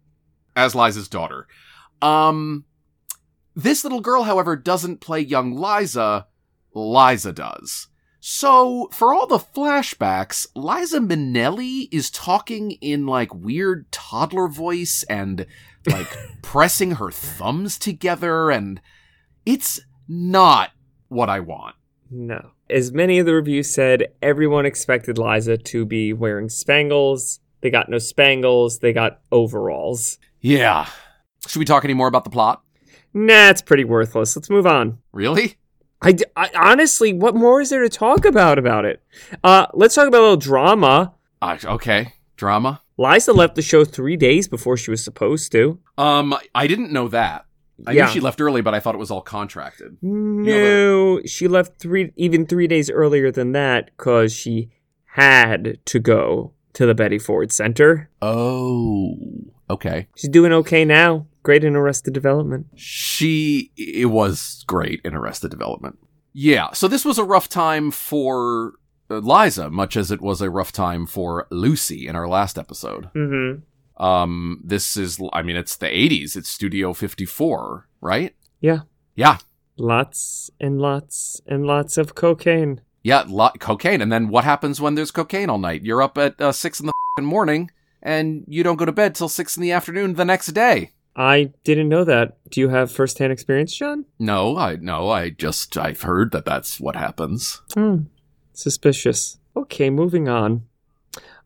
[0.57, 1.47] as Liza's daughter.
[2.01, 2.65] Um,
[3.55, 6.27] this little girl, however, doesn't play young Liza.
[6.75, 7.89] Liza does.
[8.25, 15.45] So, for all the flashbacks, Liza Minnelli is talking in like weird toddler voice and
[15.87, 16.07] like
[16.43, 18.81] pressing her thumbs together, and
[19.45, 20.71] it's not
[21.09, 21.75] what I want.
[22.13, 22.53] No.
[22.71, 27.41] As many of the reviews said, everyone expected Liza to be wearing spangles.
[27.61, 28.79] They got no spangles.
[28.79, 30.19] They got overalls.
[30.41, 30.89] Yeah.
[31.49, 32.63] Should we talk any more about the plot?
[33.15, 34.37] Nah, it's pretty worthless.
[34.37, 34.99] Let's move on.
[35.13, 35.57] Really?
[36.03, 39.03] I, I- honestly, what more is there to talk about about it?
[39.43, 41.15] Uh, let's talk about a little drama.
[41.41, 42.15] Uh, okay.
[42.37, 42.81] Drama.
[42.99, 45.79] Liza left the show three days before she was supposed to.
[45.97, 47.47] Um, I didn't know that.
[47.87, 48.07] I Yeah.
[48.07, 49.97] knew she left early, but I thought it was all contracted.
[50.03, 54.71] No, she left three, even three days earlier than that, because she
[55.15, 58.09] had to go to the Betty Ford Center.
[58.21, 59.17] Oh,
[59.71, 60.09] okay.
[60.17, 61.27] She's doing okay now.
[61.43, 62.67] Great in Arrested Development.
[62.77, 65.99] She, it was great in Arrested Development.
[66.33, 68.75] Yeah, so this was a rough time for
[69.11, 73.11] uh, Liza, much as it was a rough time for Lucy in our last episode.
[73.15, 74.03] Mm-hmm.
[74.03, 76.37] Um, this is, I mean, it's the 80s.
[76.37, 78.35] It's Studio 54, right?
[78.61, 78.81] Yeah.
[79.15, 79.39] Yeah.
[79.77, 82.81] Lots and lots and lots of cocaine.
[83.03, 84.01] Yeah, lot, cocaine.
[84.01, 85.83] And then what happens when there's cocaine all night?
[85.83, 89.29] You're up at uh, 6 in the morning, and you don't go to bed till
[89.29, 90.93] 6 in the afternoon the next day.
[91.15, 92.39] I didn't know that.
[92.51, 94.07] Do you have firsthand experience, John?
[94.19, 97.61] No, I no, I just I've heard that that's what happens.
[97.75, 98.05] Hmm.
[98.55, 99.39] Suspicious.
[99.57, 100.63] Okay, moving on.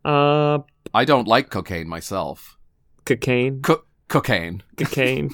[0.04, 0.58] Uh,
[0.94, 2.56] I don't like cocaine myself.
[3.04, 3.60] cocaine.
[3.62, 4.62] Co- cocaine.
[4.76, 5.30] Cocaine.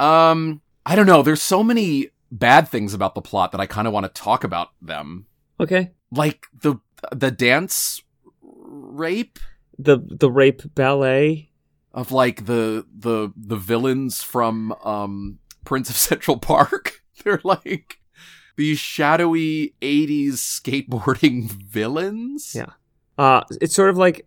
[0.00, 1.22] Um, I don't know.
[1.22, 4.42] There's so many bad things about the plot that I kind of want to talk
[4.44, 5.26] about them.
[5.60, 5.92] okay.
[6.10, 6.76] Like the
[7.12, 8.02] the dance
[8.42, 9.38] rape
[9.78, 11.50] The the rape ballet.
[11.94, 17.00] Of like the the the villains from um Prince of Central Park.
[17.24, 18.00] They're like
[18.56, 22.54] these shadowy 80s skateboarding villains.
[22.54, 22.72] Yeah.
[23.16, 24.26] Uh, it's sort of like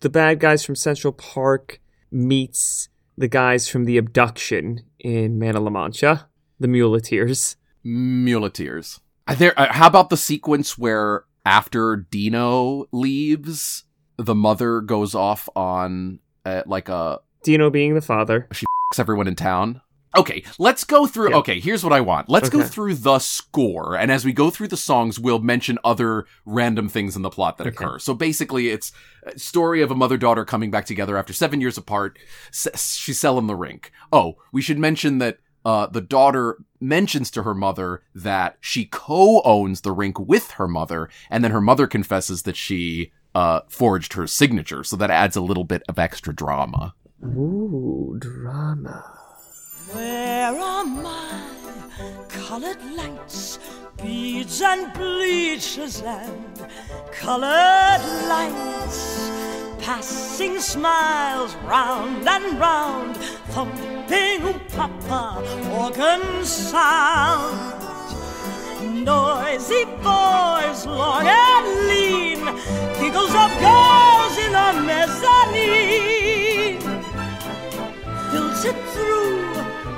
[0.00, 5.62] the bad guys from Central Park meets the guys from the abduction in Man of
[5.62, 6.28] La Mancha,
[6.60, 7.56] the muleteers.
[7.82, 9.00] Muleteers.
[9.36, 13.84] There, uh, how about the sequence where after Dino leaves,
[14.16, 18.48] the mother goes off on uh, like a Dino being the father.
[18.52, 19.82] She f***s everyone in town?
[20.16, 21.30] Okay, let's go through.
[21.30, 21.36] Yeah.
[21.36, 22.30] Okay, here's what I want.
[22.30, 26.24] Let's go through the score, and as we go through the songs, we'll mention other
[26.46, 27.84] random things in the plot that Okay.
[27.84, 27.98] occur.
[27.98, 28.92] So basically, it's
[29.24, 32.18] a story of a mother daughter coming back together after seven years apart.
[32.48, 33.92] S- she's selling the rink.
[34.10, 39.82] Oh, we should mention that uh, the daughter mentions to her mother that she co-owns
[39.82, 44.26] the rink with her mother, and then her mother confesses that she uh, forged her
[44.26, 44.82] signature.
[44.82, 46.94] So that adds a little bit of extra drama.
[47.22, 49.04] Ooh, drama.
[49.92, 51.42] Where are my
[52.28, 53.58] colored lights,
[54.02, 56.66] beads and bleachers and
[57.12, 59.30] colored lights?
[59.80, 63.16] Passing smiles round and round,
[63.52, 65.44] thumping papa
[65.78, 67.76] organ sound.
[69.06, 72.44] Noisy boys, long and lean,
[72.98, 76.80] giggles of girls in a mezzanine
[78.32, 79.54] filtered through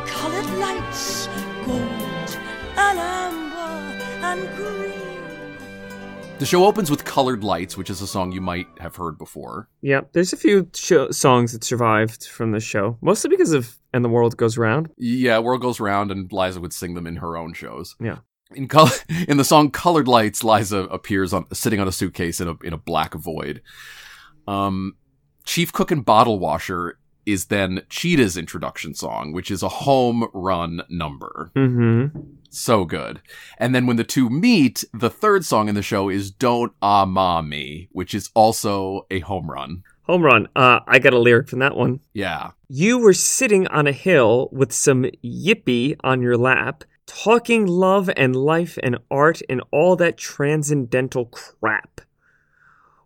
[0.06, 1.26] colored lights,
[1.64, 2.38] gold
[2.76, 5.56] and amber and green.
[6.38, 9.70] The show opens with Colored Lights, which is a song you might have heard before.
[9.80, 14.04] Yeah, there's a few sho songs that survived from the show, mostly because of "And
[14.04, 17.38] the World Goes Round." Yeah, World Goes Round, and Liza would sing them in her
[17.38, 17.96] own shows.
[17.98, 18.18] Yeah.
[18.54, 18.90] In col-
[19.28, 22.72] in the song "Colored Lights," Liza appears on sitting on a suitcase in a in
[22.72, 23.62] a black void.
[24.46, 24.96] Um,
[25.44, 30.82] Chief Cook and Bottle Washer is then Chita's introduction song, which is a home run
[30.88, 31.50] number.
[31.54, 32.18] Mm-hmm.
[32.48, 33.20] So good.
[33.58, 37.04] And then when the two meet, the third song in the show is Don't Ah
[37.04, 39.82] Ma Me, which is also a home run.
[40.04, 40.48] Home run.
[40.56, 42.00] Uh, I got a lyric from that one.
[42.14, 42.52] Yeah.
[42.68, 48.36] You were sitting on a hill with some yippee on your lap, talking love and
[48.36, 52.02] life and art and all that transcendental crap.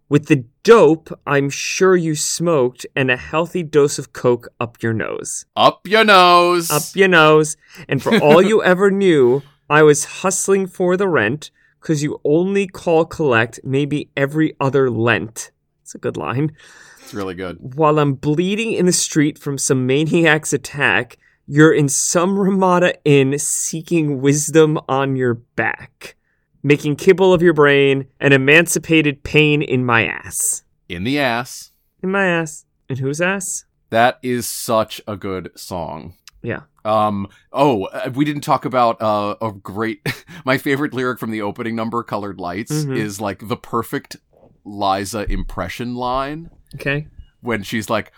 [0.09, 4.93] With the dope, I'm sure you smoked and a healthy dose of coke up your
[4.93, 5.47] nose.
[5.57, 6.71] Up your nose.
[6.71, 7.57] Up your nose.
[7.89, 12.67] And for all you ever knew, I was hustling for the rent because you only
[12.67, 15.51] call collect maybe every other Lent.
[15.81, 16.55] It's a good line.
[17.01, 17.77] It's really good.
[17.77, 21.17] While I'm bleeding in the street from some maniac's attack,
[21.55, 26.17] you're in some Ramada Inn seeking wisdom on your back,
[26.63, 30.63] making kibble of your brain and emancipated pain in my ass.
[30.89, 31.73] In the ass.
[32.03, 32.65] In my ass.
[32.89, 33.67] In whose ass?
[33.91, 36.15] That is such a good song.
[36.43, 36.61] Yeah.
[36.87, 37.29] Um.
[37.53, 40.01] Oh, uh, we didn't talk about uh, a great.
[40.47, 42.97] my favorite lyric from the opening number, "Colored Lights," Mhm.
[42.97, 44.17] is like the perfect
[44.65, 47.09] Liza impression line Okay.
[47.43, 48.11] when she's like,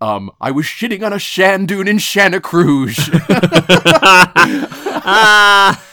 [0.00, 3.10] "Um, I was shitting on a shandoon in Shanna Cruz."
[5.04, 5.82] ah!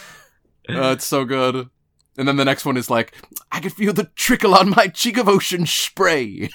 [0.66, 1.68] Uh, it's so good.
[2.16, 3.14] And then the next one is like,
[3.52, 6.48] I can feel the trickle on my cheek of ocean spray.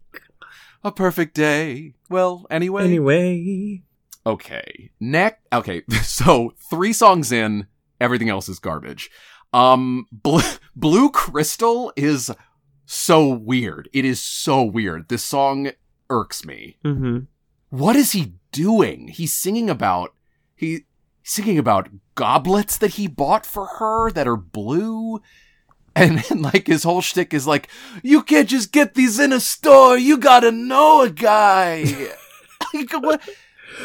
[0.84, 1.94] a perfect day.
[2.08, 2.84] Well, anyway.
[2.84, 3.82] Anyway.
[4.26, 4.90] Okay.
[5.00, 5.40] Next.
[5.52, 5.82] Okay.
[6.02, 7.66] So three songs in,
[8.00, 9.10] everything else is garbage.
[9.52, 10.40] Um, Bl-
[10.76, 12.30] Blue Crystal is
[12.84, 13.88] so weird.
[13.92, 15.08] It is so weird.
[15.08, 15.70] This song
[16.10, 16.76] irks me.
[16.84, 17.20] Mm-hmm.
[17.70, 19.08] What is he doing?
[19.08, 20.12] He's singing about
[20.54, 20.84] he
[21.22, 25.22] he's singing about goblets that he bought for her that are blue.
[25.96, 27.68] And then like his whole shtick is like,
[28.02, 29.96] you can't just get these in a store.
[29.96, 31.84] You gotta know a guy.
[32.74, 33.22] Like, what-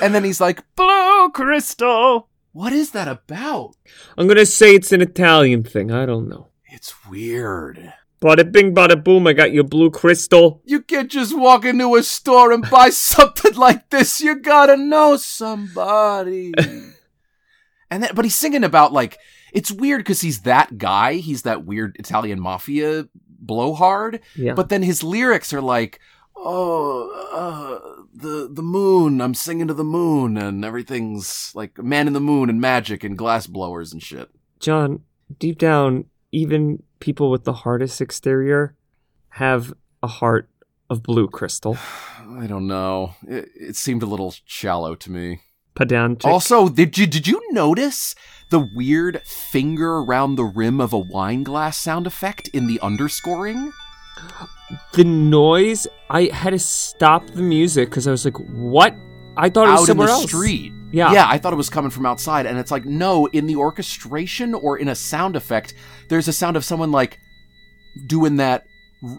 [0.02, 2.28] and then he's like, blue crystal.
[2.52, 3.76] What is that about?
[4.18, 5.92] I'm gonna say it's an Italian thing.
[5.92, 6.50] I don't know.
[6.66, 7.94] It's weird.
[8.26, 9.28] Bada bing, bada boom.
[9.28, 10.60] I got your blue crystal.
[10.66, 14.20] You can't just walk into a store and buy something like this.
[14.20, 16.52] You gotta know somebody.
[17.92, 19.20] and then, but he's singing about like
[19.54, 21.14] it's weird because he's that guy.
[21.14, 23.08] He's that weird Italian mafia
[23.40, 24.22] blowhard.
[24.36, 24.56] Yeah.
[24.56, 26.00] But then his lyrics are like,
[26.36, 29.22] "Oh, uh, the the moon.
[29.22, 33.16] I'm singing to the moon, and everything's like man in the moon and magic and
[33.16, 35.04] glass blowers and shit." John,
[35.38, 38.76] deep down, even people with the hardest exterior
[39.30, 40.50] have a heart
[40.90, 41.78] of blue crystal.
[42.42, 43.14] I don't know.
[43.28, 45.42] It, it seemed a little shallow to me.
[45.76, 46.26] Pedantic.
[46.26, 48.16] Also, did you did you notice
[48.50, 53.72] the weird finger around the rim of a wine glass sound effect in the underscoring?
[54.94, 58.96] the noise, I had to stop the music because I was like, what?
[59.38, 60.24] I thought it was Out in somewhere the else.
[60.24, 60.72] street.
[60.96, 61.12] Yeah.
[61.12, 64.54] Yeah, I thought it was coming from outside, and it's like, no, in the orchestration
[64.54, 65.74] or in a sound effect,
[66.08, 67.20] there's a sound of someone like
[68.08, 68.64] doing that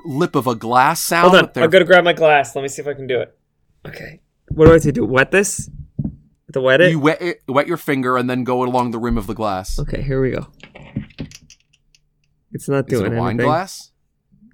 [0.06, 1.32] lip of a glass sound.
[1.32, 1.50] Hold on.
[1.52, 2.56] their- I'm going to grab my glass.
[2.56, 3.36] Let me see if I can do it.
[3.86, 4.20] Okay.
[4.48, 5.04] What do I have to do?
[5.04, 5.68] Wet this?
[6.54, 6.92] To wet it?
[6.92, 9.78] you wet, it, wet your finger and then go along the rim of the glass.
[9.78, 10.46] Okay, here we go.
[12.52, 13.90] It's not doing Is it a wine glass?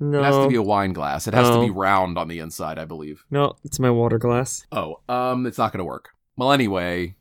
[0.01, 0.19] No.
[0.19, 1.29] It has to be a wine glass.
[1.29, 3.25] It has to be round on the inside, I believe.
[3.31, 4.67] no, it's my water glass.
[4.73, 6.09] Oh, um, it's not going to work.
[6.37, 7.15] Well, anyway,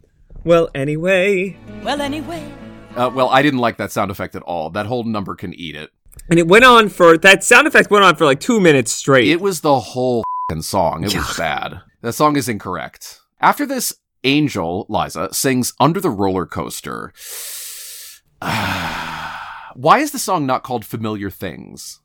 [0.44, 1.56] Well, anyway.
[1.84, 2.52] Well, anyway,
[2.96, 4.70] Uh, well, I didn't like that sound effect at all.
[4.70, 5.92] That whole number can eat it.
[6.30, 9.28] And it went on for that sound effect went on for like two minutes straight.
[9.30, 11.04] It was the whole fing song.
[11.04, 11.82] It was bad.
[12.02, 13.20] That song is incorrect.
[13.40, 17.14] After this, Angel, Liza, sings Under the Roller Coaster.
[18.42, 22.00] Why is the song not called Familiar Things?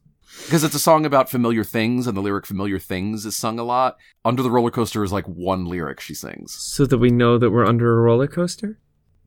[0.44, 3.64] Because it's a song about familiar things, and the lyric familiar things is sung a
[3.64, 3.96] lot.
[4.24, 6.54] Under the Roller Coaster is like one lyric she sings.
[6.54, 8.78] So that we know that we're under a roller coaster?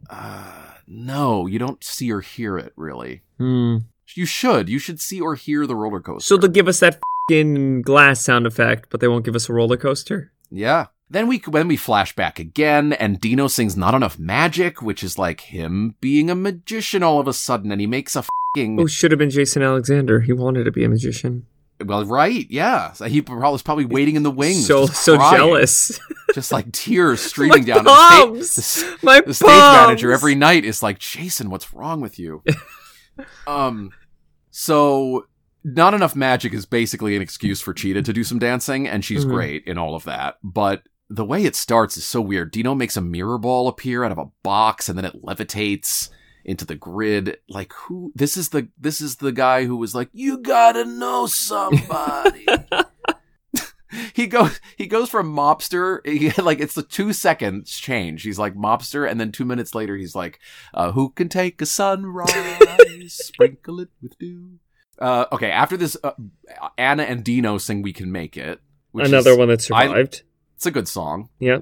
[0.09, 3.21] Uh, no, you don't see or hear it, really.
[3.37, 3.77] Hmm.
[4.15, 4.69] You should.
[4.69, 6.25] You should see or hear the roller coaster.
[6.25, 6.99] So they'll give us that
[7.29, 10.31] fing glass sound effect, but they won't give us a roller coaster?
[10.49, 10.87] Yeah.
[11.11, 15.17] Then we when we flash back again, and Dino sings "Not Enough Magic," which is
[15.17, 18.23] like him being a magician all of a sudden, and he makes a
[18.55, 20.19] fucking Oh, should have been Jason Alexander.
[20.21, 21.47] He wanted to be a magician.
[21.83, 22.45] well, right?
[22.49, 25.99] Yeah, so he probably was probably waiting in the wings, so so crying, jealous.
[26.35, 27.85] just like tears streaming down.
[27.85, 28.53] palms!
[28.55, 32.19] The, sta- the, My the stage manager every night is like, Jason, what's wrong with
[32.19, 32.43] you?
[33.47, 33.91] um,
[34.51, 35.25] so
[35.63, 39.25] not enough magic is basically an excuse for Chita to do some dancing, and she's
[39.25, 39.29] Mhm.
[39.29, 40.37] great in all of that.
[40.43, 42.51] But the way it starts is so weird.
[42.51, 46.09] Dino makes a mirror ball appear out of a box, and then it levitates
[46.45, 47.37] into the grid.
[47.49, 48.11] Like who?
[48.15, 52.45] This is the this is the guy who was like, you gotta know somebody.
[54.13, 58.53] he goes he goes from mobster he- like it's the two seconds change he's like
[58.53, 60.39] mobster and then two minutes later he's like
[60.75, 62.29] uh, who can take a sunrise
[63.07, 64.59] sprinkle it with dew
[64.99, 66.11] uh, okay after this uh,
[66.77, 70.21] anna and dino sing we can make it which Another is- one that survived.
[70.59, 71.59] It's a good song yeah.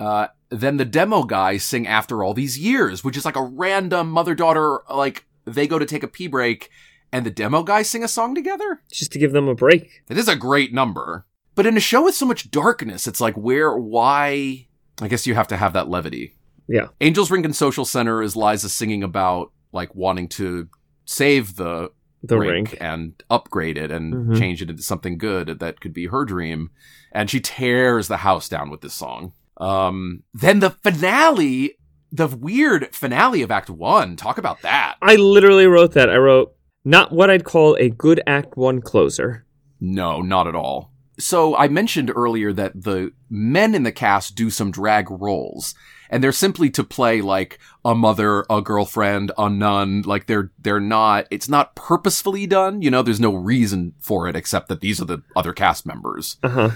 [0.00, 4.10] uh, then the demo guys sing after all these years which is like a random
[4.10, 6.70] mother daughter like they go to take a pee break
[7.12, 10.02] and the demo guys sing a song together Just to give them a break.
[10.08, 11.26] it is a great number.
[11.54, 14.68] But in a show with so much darkness, it's like where, why?
[15.02, 16.36] I guess you have to have that levity.
[16.68, 16.88] Yeah.
[17.00, 20.68] Angels Rink and Social Center is Liza singing about like wanting to
[21.04, 21.90] save the,
[22.22, 22.76] The rink, rink.
[22.80, 24.38] and upgrade it and Mhm.
[24.38, 26.70] change it into something good that could be her dream.
[27.12, 29.32] And she tears the house down with this song.
[29.58, 31.76] Um, then the finale,
[32.10, 34.16] the weird finale of Act One.
[34.16, 34.96] Talk about that.
[35.02, 36.10] I literally wrote that.
[36.10, 36.52] I wrote
[36.84, 39.44] not what I'd call a good Act One closer.
[39.80, 40.92] No, not at all.
[41.18, 45.74] So I mentioned earlier that the men in the cast do some drag roles.
[46.10, 50.02] And they're simply to play like a mother, a girlfriend, a nun.
[50.02, 52.80] Like they're, they're not, it's not purposefully done.
[52.82, 56.36] You know, there's no reason for it except that these are the other cast members.
[56.42, 56.70] Uh huh.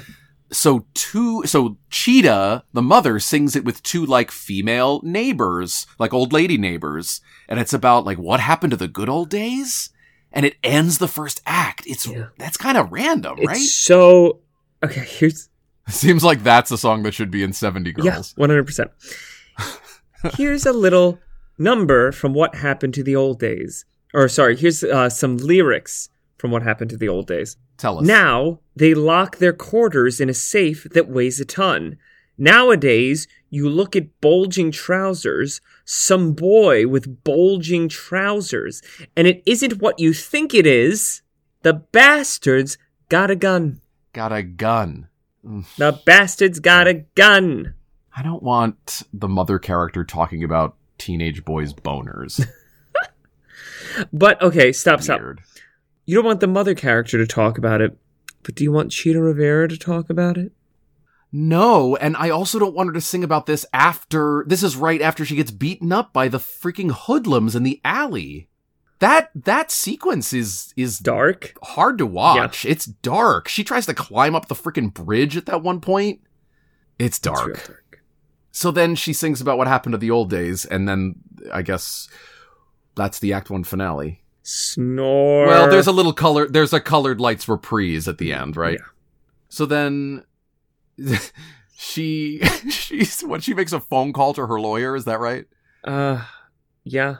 [0.50, 6.32] So two, so Chita, the mother, sings it with two like female neighbors, like old
[6.34, 7.22] lady neighbors.
[7.48, 9.88] And it's about like what happened to the good old days.
[10.30, 11.86] And it ends the first act.
[11.86, 12.26] It's, Yeah.
[12.38, 13.56] that's kind of random, It's right?
[13.60, 14.40] so
[14.84, 15.04] okay.
[15.08, 15.48] Here's
[15.88, 18.06] Seems like that's a song that should be in 70 Girls.
[18.06, 18.32] yeah, Girls.
[18.36, 18.90] one hundred percent.
[20.36, 21.18] Here's a little
[21.58, 23.84] number from what happened to the old days.
[24.14, 26.08] Or sorry, here's uh, some lyrics
[26.38, 27.56] from what happened to the old days.
[27.78, 28.06] Tell us.
[28.06, 31.96] Now they lock their quarters in a safe that weighs a ton.
[32.38, 38.82] Nowadays, you look at bulging trousers, some boy with bulging trousers,
[39.16, 41.22] and it isn't what you think it is.
[41.62, 42.78] The bastards
[43.08, 43.80] got a gun.
[44.12, 45.08] Got a gun.
[45.43, 47.74] The bastard's got a gun.
[48.14, 52.47] I don't want the mother character talking about teenage boys' boners.
[54.12, 55.20] But okay, stop, stop.
[55.20, 55.40] Weird.
[56.05, 57.97] You don't want the mother character to talk about it,
[58.43, 60.53] but do you want Chita Rivera to talk about it?
[61.30, 64.45] No, and I also don't want her to sing about this after.
[64.47, 68.49] This is right after she gets beaten up by the freaking hoodlums in the alley.
[69.03, 71.55] That that sequence is is Dark?
[71.61, 72.64] hard to watch.
[72.64, 73.48] It's dark.
[73.48, 76.20] She tries to climb up the freaking bridge at that one point.
[77.00, 77.66] It's It's dark.
[77.66, 78.03] dark.
[78.53, 81.16] So then she sings about what happened to the old days, and then
[81.53, 82.09] I guess
[82.94, 84.22] that's the Act One finale.
[84.44, 85.46] Snore.
[85.46, 86.46] Well, there's a little color.
[86.48, 88.78] There's a colored lights reprise at the end, right?
[88.78, 88.86] Yeah.
[89.48, 90.24] So then
[91.76, 92.38] she
[92.70, 94.94] she's what she makes a phone call to her lawyer.
[94.94, 95.46] Is that right?
[95.82, 96.24] Uh,
[96.84, 97.16] yeah.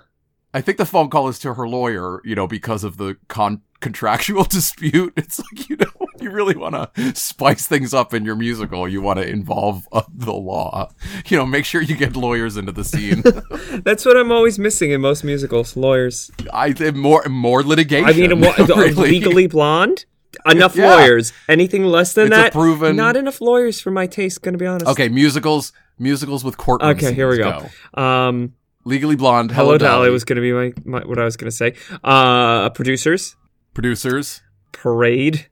[0.55, 2.21] I think the phone call is to her lawyer.
[2.25, 5.13] You know, because of the con contractual dispute.
[5.17, 5.87] It's like you know
[6.21, 8.87] you really want to spice things up in your musical.
[8.89, 10.91] You want to involve uh, the law.
[11.27, 13.23] You know, make sure you get lawyers into the scene.
[13.85, 15.77] That's what I'm always missing in most musicals.
[15.77, 16.31] Lawyers.
[16.53, 18.09] I more more litigation.
[18.09, 18.93] I mean, what, really.
[19.11, 20.05] legally blonde.
[20.47, 20.95] Enough Yeah.
[20.97, 21.33] lawyers.
[21.49, 24.41] Anything less than It's a that, proven- not enough lawyers for my taste.
[24.43, 24.87] Gonna be honest.
[24.87, 26.93] Okay, musicals, musicals with courtroom.
[26.93, 27.71] Okay, here we scenes.
[27.95, 28.03] go.
[28.03, 28.55] Um,
[28.85, 29.51] Legally Blonde.
[29.53, 30.11] Hello, Hello, Dolly Dolly.
[30.11, 31.75] was gonna be my, my what I was gonna say.
[32.03, 33.37] Uh, producers.
[33.75, 34.43] producers.
[34.73, 35.47] Parade.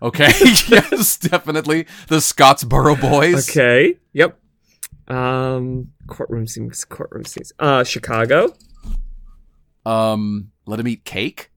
[0.00, 0.26] Okay,
[0.68, 3.48] yes, definitely the Scottsboro Boys.
[3.50, 3.98] Okay.
[4.12, 4.38] Yep.
[5.08, 6.84] Um, courtroom scenes.
[6.84, 7.52] Courtroom scenes.
[7.58, 8.54] Uh, Chicago.
[9.84, 11.50] Um, let him eat cake.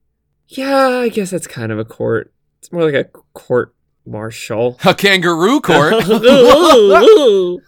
[0.48, 2.32] Yeah, I guess that's kind of a court.
[2.58, 3.04] It's more like a
[3.34, 4.78] court martial.
[4.84, 5.94] A kangaroo court.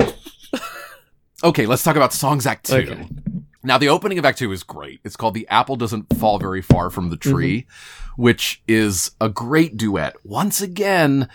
[1.42, 2.76] Okay, let's talk about songs act two.
[2.76, 3.08] Okay.
[3.62, 5.00] Now, the opening of Act Two is great.
[5.04, 7.66] It's called The Apple Doesn't Fall Very Far from the Tree,
[8.16, 10.16] which is a great duet.
[10.24, 11.28] Once again,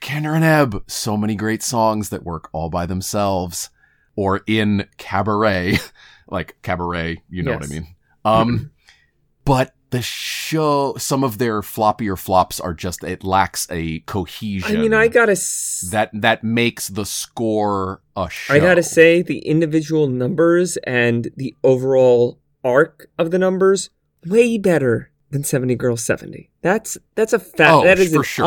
[0.00, 3.68] Kander and Ebb, so many great songs that work all by themselves
[4.14, 5.78] or in cabaret,
[6.28, 7.86] like cabaret, you know what I mean.
[8.24, 8.70] Um,
[9.44, 14.76] but the show, some of their floppier flops are just, it lacks a cohesion.
[14.76, 18.54] I mean, I gotta, s- that, that makes the score a show.
[18.54, 23.90] I gotta say, the individual numbers and the overall arc of the numbers
[24.26, 26.50] way better than Seventy Girls Seventy.
[26.62, 27.72] That's that's a fact.
[27.72, 28.44] Oh, that is an sure.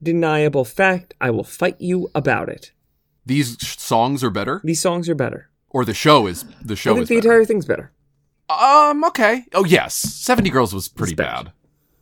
[0.00, 1.14] undeniable fact.
[1.20, 2.72] I will fight you about it.
[3.26, 5.48] These songs are better, These songs are better.
[5.70, 7.28] or the show is the show I think the better.
[7.28, 7.92] entire thing's better.
[8.48, 9.44] Um, okay.
[9.54, 11.44] Oh yes, Seventy Girls was pretty better.
[11.44, 11.52] bad.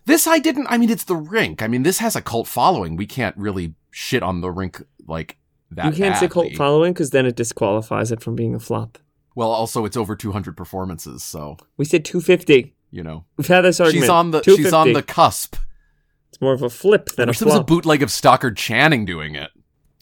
[0.07, 0.67] This I didn't.
[0.69, 1.63] I mean, it's the Rink.
[1.63, 2.97] I mean, this has a cult following.
[2.97, 5.37] We can't really shit on the Rink like
[5.71, 5.87] that.
[5.87, 8.99] you can't say cult following because then it disqualifies it from being a flop.
[9.37, 12.75] Well, also it's over 200 performances, so We said 250.
[12.91, 14.03] you know We've had this argument.
[14.05, 15.55] she's on the she's on the cusp.
[16.31, 18.57] It's more of a flip I than a wish there was a bootleg of Stockard
[18.57, 19.51] Channing doing it.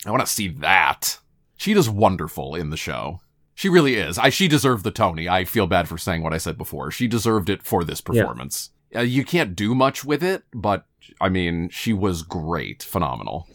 [0.06, 1.18] I want to see that.
[1.56, 3.20] She does wonderful in the show.
[3.58, 4.18] She really is.
[4.18, 5.28] I she deserved the Tony.
[5.28, 6.92] I feel bad for saying what I said before.
[6.92, 8.22] She deserved it for this Yeah.
[8.22, 8.70] performance.
[8.94, 10.86] Uh, you can't do much with it, but
[11.20, 13.48] I mean, she was great, phenomenal.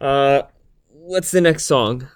[0.00, 0.44] Uh,
[0.88, 2.08] what's the next song?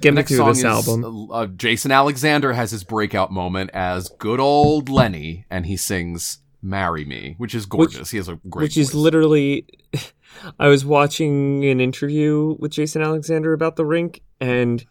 [0.00, 1.28] Get The me next through song this is album.
[1.32, 7.04] uh, Jason Alexander has his breakout moment as good old Lenny, and he sings "Marry
[7.04, 8.12] Me," which is gorgeous.
[8.12, 9.66] he has a great, which is literally
[10.60, 14.84] I was watching an interview with Jason Alexander about the rink and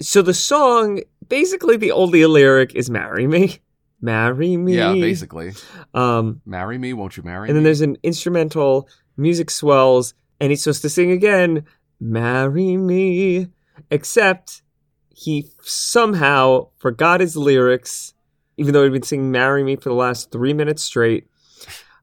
[0.00, 3.58] so the song basically the only lyric is marry me
[4.00, 5.52] marry me yeah, basically.
[5.94, 7.48] um Marry me, won't you marry me?
[7.50, 11.64] and then there's an instrumental music swells and he's supposed to sing again
[12.00, 13.48] marry me
[13.90, 14.62] except
[15.10, 18.12] he somehow forgot his lyrics
[18.56, 21.26] even though he'd been singing marry me for the last three minutes straight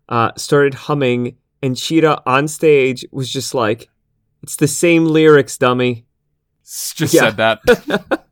[0.10, 3.90] uh, started humming and Chita on stage was just like
[4.42, 6.06] it's the same lyrics dummy
[6.64, 7.22] just Yeah.
[7.32, 8.26] said that.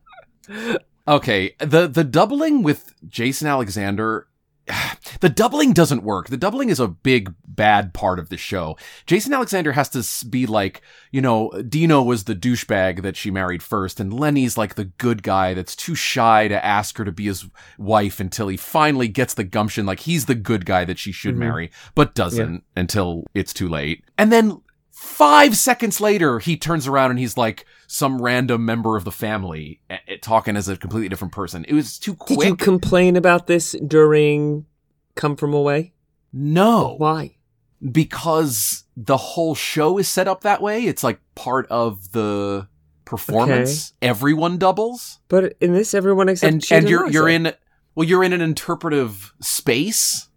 [1.08, 4.26] okay, the the doubling with Jason Alexander,
[5.20, 6.28] the doubling doesn't work.
[6.28, 8.76] The doubling is a big bad part of the show.
[9.06, 13.62] Jason Alexander has to be like, you know, Dino was the douchebag that she married
[13.62, 17.26] first, and Lenny's like the good guy that's too shy to ask her to be
[17.26, 17.46] his
[17.78, 21.34] wife until he finally gets the gumption, like he's the good guy that she should
[21.34, 21.38] Mhm.
[21.38, 24.04] marry, but doesn't until it's too late.
[24.18, 24.60] And then
[24.92, 29.80] Five seconds later, he turns around and he's like some random member of the family
[29.90, 31.64] eh, talking as a completely different person.
[31.66, 32.38] It was too quick.
[32.38, 34.64] did you complain about this during
[35.16, 35.92] come from away
[36.32, 37.36] no, why
[37.90, 40.84] because the whole show is set up that way.
[40.84, 42.68] It's like part of the
[43.04, 43.92] performance.
[44.00, 47.52] Everyone doubles, but in this everyone except and and you're you're in
[47.96, 50.28] well, you're in an interpretive space.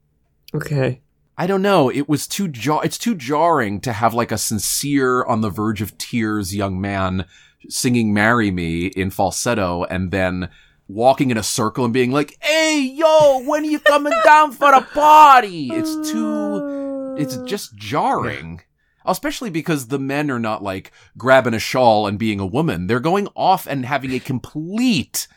[0.55, 1.01] okay
[1.37, 1.89] I don't know.
[1.89, 2.85] It was too jar.
[2.85, 7.25] It's too jarring to have like a sincere, on the verge of tears young man
[7.69, 10.49] singing "Marry Me" in falsetto, and then
[10.87, 14.71] walking in a circle and being like, "Hey, yo, when are you coming down for
[14.71, 17.15] the party?" It's too.
[17.17, 18.61] It's just jarring.
[19.05, 22.87] Especially because the men are not like grabbing a shawl and being a woman.
[22.87, 25.27] They're going off and having a complete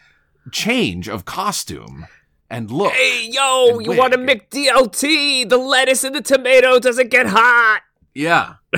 [0.52, 2.06] change of costume
[2.50, 2.92] and look.
[2.92, 4.48] Hey, yo, And you want a wig.
[4.50, 5.48] McDLT?
[5.48, 7.82] The lettuce and the tomato doesn't get hot.
[8.14, 8.54] Yeah.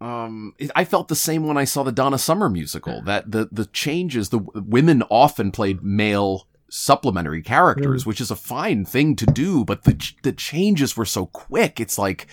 [0.00, 3.02] um, it- I felt the same when I saw the Donna Summer musical.
[3.02, 8.84] That the the changes, the women often played male supplementary characters, which is a fine
[8.84, 11.80] thing to do, but the the changes were so quick.
[11.80, 12.26] It's like,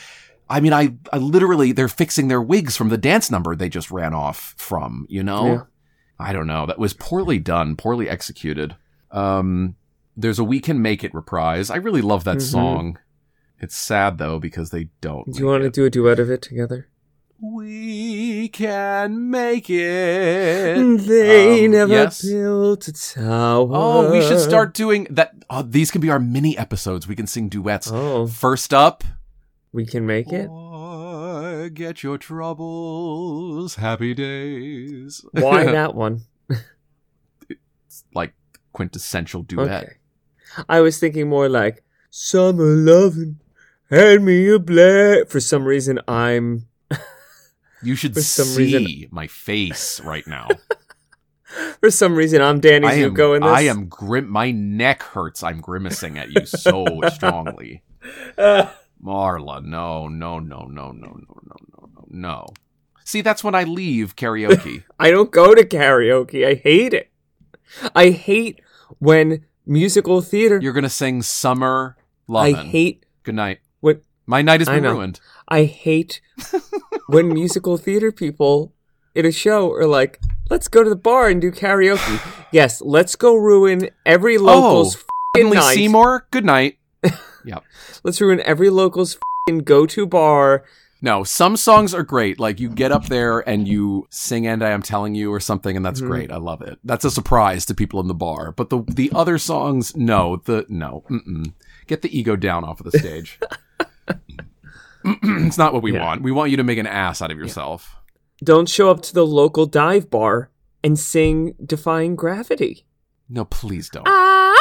[0.49, 3.91] I mean, I I literally they're fixing their wigs from the dance number they just
[3.91, 5.05] ran off from.
[5.09, 5.61] You know, Yeah.
[6.19, 6.65] I don't know.
[6.65, 8.75] That was poorly done, poorly executed.
[9.13, 9.75] Um,
[10.17, 11.69] there's a "We Can Make It" reprise.
[11.69, 12.41] I really love that Mhm.
[12.51, 12.97] song.
[13.59, 15.31] It's sad though because they don't.
[15.31, 16.87] Do you want to do a duet of it together?
[17.41, 20.77] We can make it.
[21.07, 22.21] They Um, never yes.
[22.25, 23.69] built a tower.
[23.71, 25.33] Oh, we should start doing that.
[25.49, 27.07] Oh, these can be our mini episodes.
[27.07, 27.89] We can sing duets.
[27.91, 29.03] Oh, First up,
[29.73, 30.49] we can make it.
[30.49, 35.23] Forget your troubles, happy days.
[35.31, 36.21] Why that one?
[38.73, 39.83] Quintessential duet.
[39.83, 39.93] Okay.
[40.69, 43.39] I was thinking more like summer loving,
[43.89, 45.29] hand me a black.
[45.29, 46.67] For some reason, I'm
[47.81, 50.47] You should see reason- my face right now.
[51.79, 53.51] for some reason I'm Danny I am, Zuko in this.
[53.51, 54.29] I am grim.
[54.29, 55.43] My neck hurts.
[55.43, 57.83] I'm grimacing at you so strongly.
[58.37, 58.67] Uh,
[59.03, 62.47] Marla, no, no, no, no, no, no, no, no, no, no.
[63.05, 64.83] See, that's when I leave karaoke.
[64.99, 66.47] I don't go to karaoke.
[66.47, 67.11] I hate it.
[67.93, 68.61] I hate
[68.99, 70.59] when musical theater.
[70.61, 71.95] You're gonna sing "Summer
[72.27, 73.59] live I hate Good night.
[73.79, 74.93] when My night has been know.
[74.93, 75.19] ruined.
[75.47, 76.21] I hate
[77.07, 78.73] when musical theater people
[79.15, 80.19] in a show are like,
[80.49, 85.03] "Let's go to the bar and do karaoke." yes, let's go ruin every local's Oh,
[85.35, 85.73] Suddenly night.
[85.75, 86.27] Seymour.
[86.31, 86.77] Good night.
[87.45, 87.63] yep.
[88.03, 89.17] Let's ruin every local's
[89.47, 90.63] fing go-to bar.
[91.03, 92.39] No, some songs are great.
[92.39, 95.75] Like you get up there and you sing "And I Am Telling You" or something,
[95.75, 96.07] and that's Mhm.
[96.07, 96.31] great.
[96.31, 96.79] I love it.
[96.85, 98.53] That's a surprise to people in the bar.
[98.53, 101.53] But the the other songs, no, the no, mm-mm.
[101.87, 103.37] get the ego down off of the stage.
[105.05, 106.05] it's not what we Yeah.
[106.05, 106.21] want.
[106.23, 107.97] We want you to make an ass out of yourself.
[108.41, 110.51] Don't show up to the local dive bar
[110.85, 112.85] and sing "Defying Gravity."
[113.27, 114.07] No, please don't.
[114.07, 114.53] Ah!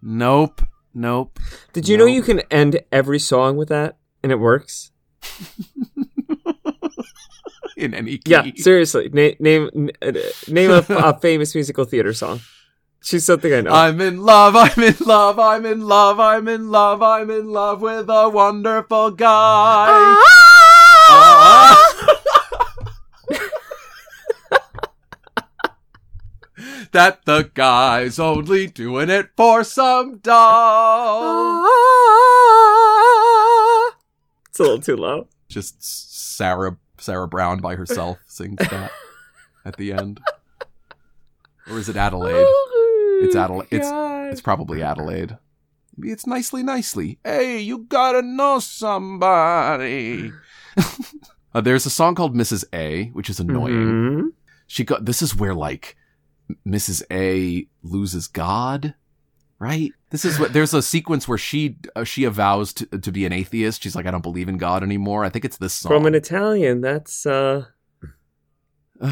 [0.00, 0.62] Nope.
[0.94, 1.38] Nope.
[1.72, 4.90] Did you know you can end every song with that and it works?
[7.76, 8.30] In any key.
[8.30, 9.08] Yeah, seriously.
[9.12, 10.12] Na- name uh,
[10.48, 12.40] name a, a famous musical theater song.
[13.02, 13.72] She's something I know.
[13.72, 17.82] I'm in love, I'm in love, I'm in love, I'm in love, I'm in love
[17.82, 20.22] with a wonderful guy.
[21.08, 21.88] Ah!
[26.92, 31.64] that the guy's only doing it for some dough.
[31.66, 31.91] it's
[34.62, 35.28] a little too low.
[35.48, 38.92] Just Sarah Sarah Brown by herself sings that
[39.64, 40.20] at the end.
[41.70, 42.46] Or is it Adelaide?
[43.24, 43.68] It's Adelaide.
[43.70, 43.88] It's
[44.32, 45.36] it's probably Adelaide.
[45.96, 47.18] Maybe it's nicely, nicely.
[47.24, 50.32] Hey, you gotta know somebody.
[51.54, 52.64] uh, there's a song called Mrs.
[52.72, 53.74] A, which is annoying.
[53.74, 54.28] Mhm.
[54.66, 55.04] She got.
[55.04, 55.96] This is where like
[56.66, 57.02] Mrs.
[57.10, 58.94] A loses God,
[59.58, 59.92] right?
[60.12, 60.52] This is what.
[60.52, 63.82] There's a sequence where she uh, she avows to to be an atheist.
[63.82, 65.24] She's like, I don't believe in God anymore.
[65.24, 65.90] I think it's this song.
[65.90, 67.64] From an Italian, that's uh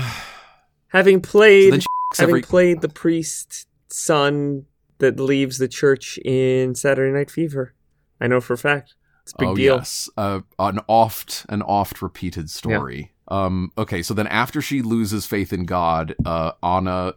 [0.89, 1.87] having played she
[2.19, 4.67] having every- played the priest son
[4.99, 7.75] that leaves the church in Saturday Night Fever.
[8.21, 8.95] I know for a fact.
[9.23, 9.77] It's a big oh, deal.
[9.77, 13.13] Yes, uh, an oft an oft repeated story.
[13.29, 17.15] Um, okay, so then after she loses faith in God, uh, Anna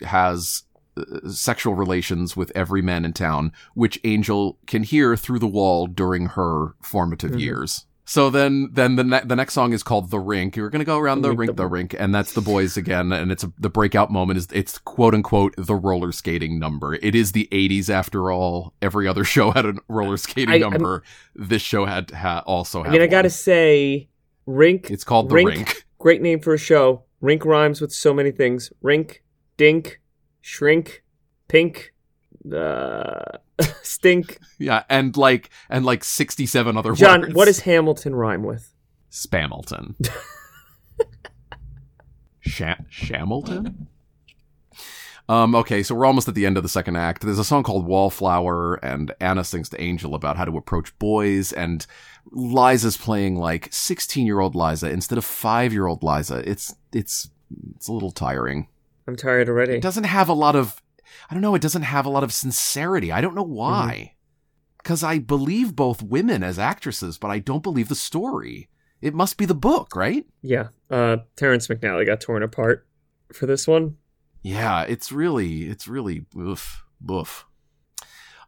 [0.00, 0.64] has
[1.30, 6.26] sexual relations with every man in town, which Angel can hear through the wall during
[6.26, 7.40] her formative Mhm.
[7.40, 7.86] years.
[8.04, 10.98] So then, then the ne- the next song is called "The Rink." You're gonna go
[10.98, 13.12] around the Rink, rink, the the rink, and that's the boys again.
[13.12, 16.94] And it's a, the breakout moment is it's quote unquote the roller skating number.
[16.96, 18.74] It is the '80s after all.
[18.82, 21.04] Every other show had a roller skating I- I'm- number.
[21.36, 22.80] this show had ha- also.
[22.80, 24.08] I had mean, I gotta say,
[24.44, 24.90] Rink.
[24.90, 25.48] It's called the Rink.
[25.50, 25.84] rink.
[26.00, 27.04] Great name for a show.
[27.20, 28.72] Rink rhymes with so many things.
[28.82, 29.22] Rink,
[29.56, 30.00] dink,
[30.40, 31.02] shrink,
[31.48, 31.92] pink,
[32.54, 33.38] uh,
[33.82, 34.38] stink.
[34.58, 37.34] Yeah, and like and like 67 other John, words.
[37.34, 38.72] what does Hamilton rhyme with?
[39.10, 39.94] Spamilton?
[42.40, 43.86] Sha- Shamilton?
[45.28, 47.22] Um, okay, so we're almost at the end of the second act.
[47.22, 51.52] There's a song called Wallflower, and Anna sings to Angel about how to approach boys,
[51.52, 51.86] and
[52.32, 56.42] Liza's playing like 16 year old Liza instead of 5 year old Liza.
[56.50, 57.30] It's, it's,
[57.76, 58.66] it's a little tiring.
[59.10, 59.74] I'm tired already.
[59.74, 60.80] It doesn't have a lot of,
[61.28, 63.10] I don't know, it doesn't have a lot of sincerity.
[63.10, 64.14] I don't know why.
[64.78, 68.68] Because I believe both women as actresses, but I don't believe the story.
[69.02, 70.24] It must be the book, right?
[70.42, 70.68] Yeah.
[70.88, 72.86] Uh, Terrence McNally got torn apart
[73.32, 73.96] for this one.
[74.42, 77.46] Yeah, it's really, it's really, oof, boof.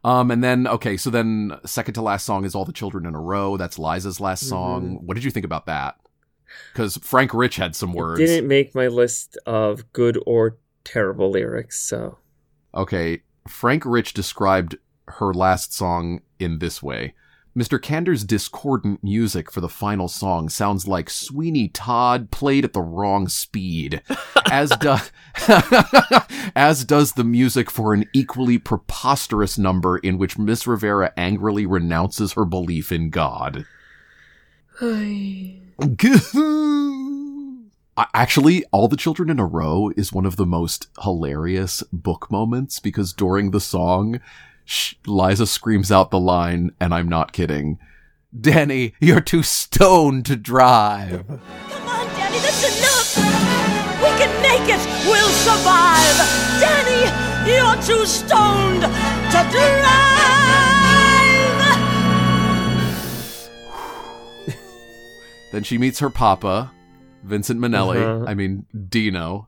[0.05, 3.15] Um, and then, okay, so then second to last song is All the Children in
[3.15, 3.57] a Row.
[3.57, 4.99] That's Liza's last song.
[5.05, 5.97] What did you think about that?
[6.73, 8.19] Because Frank Rich had some words.
[8.19, 12.17] Didn't make my list of good or terrible lyrics, so
[12.75, 14.77] Okay, Frank Rich described
[15.07, 17.13] her last song in this way.
[17.55, 17.79] Mr.
[17.79, 23.27] Kander's discordant music for the final song sounds like Sweeney Todd played at the wrong
[23.27, 24.01] speed,
[24.51, 24.95] as do-
[26.55, 32.33] as does the music for an equally preposterous number in which Miss Rivera angrily renounces
[32.33, 33.67] her belief in God.
[37.95, 42.31] I- Actually, All the Children in a Row is one of the most hilarious book
[42.31, 44.19] moments because during the song,
[44.65, 47.77] sh- Liza screams out the line, and I'm not kidding.
[48.39, 51.27] Danny, you're too stoned to drive.
[51.27, 51.39] Come
[51.87, 53.15] on, Danny, that's enough.
[54.01, 54.81] We can make it.
[55.05, 56.17] We'll survive.
[56.59, 57.11] Danny,
[57.51, 60.12] you're too stoned to drive.
[65.53, 66.71] Then she meets her papa,
[67.23, 68.01] Vincent Minnelli.
[68.01, 68.25] Uh-huh.
[68.27, 69.47] I mean, Dino.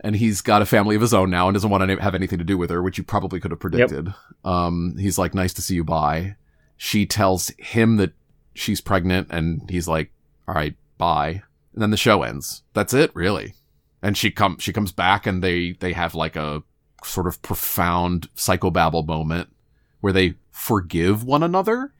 [0.00, 2.38] And he's got a family of his own now and doesn't want to have anything
[2.38, 4.12] to do with her, which you probably could have predicted.
[4.44, 6.34] Um, he's like, nice to see you, bye.
[6.76, 8.14] She tells him that
[8.52, 10.10] she's pregnant and he's like,
[10.48, 11.44] all right, bye.
[11.72, 12.64] And then the show ends.
[12.72, 13.54] That's it, really.
[14.02, 16.64] And she come she comes back and they they have like a
[17.04, 19.54] sort of profound psychobabble moment
[20.00, 21.92] where they forgive one another.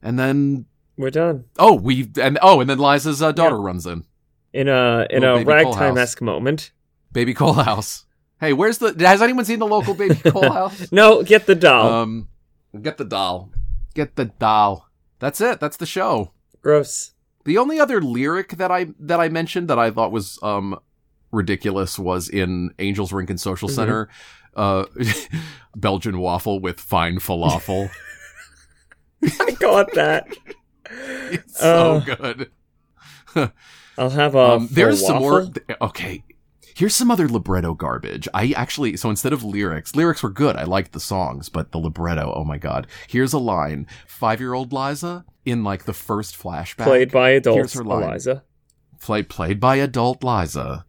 [0.00, 0.64] And then
[1.02, 1.44] We're done.
[1.58, 3.62] oh, we and oh, and then Liza's uh, daughter Yeah.
[3.66, 4.04] runs in.
[4.52, 6.70] In a in Little a ragtime esque moment.
[7.12, 8.04] Baby Coalhouse.
[8.40, 10.90] Hey, where's the has anyone seen the local Baby Coalhouse?
[10.92, 11.92] No, get the doll.
[11.92, 12.28] Um
[12.80, 13.50] get the doll.
[13.94, 14.88] Get the doll.
[15.18, 15.58] That's it.
[15.60, 16.32] That's the show.
[16.62, 17.12] Gross.
[17.44, 20.78] The only other lyric that I that I mentioned that I thought was um
[21.32, 23.74] ridiculous was in Angels Rink and Social Mhm.
[23.74, 24.08] Center,
[24.54, 24.84] uh
[25.76, 27.90] Belgian waffle with fine falafel.
[29.40, 30.26] I got that.
[31.32, 32.50] It's so Uh, good.
[33.98, 34.38] I'll have a.
[34.38, 35.46] Um, there's some more.
[35.80, 36.24] Okay,
[36.74, 38.28] here's some other libretto garbage.
[38.32, 40.56] I actually so instead of lyrics, lyrics were good.
[40.56, 42.32] I liked the songs, but the libretto.
[42.34, 42.86] Oh my god!
[43.08, 47.46] Here's a line: Five year old Liza in like the first flashback, played by Here's
[47.46, 47.74] adults.
[47.74, 48.02] her line.
[48.04, 48.44] Eliza.
[49.00, 50.84] play, played by adult Liza.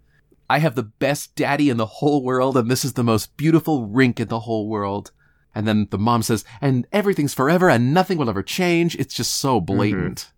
[0.50, 3.88] I have the best daddy in the whole world, and this is the most beautiful
[3.88, 5.12] rink in the whole world.
[5.56, 8.96] And then the mom says, and everything's forever and nothing will ever change.
[8.96, 10.32] It's just so blatant.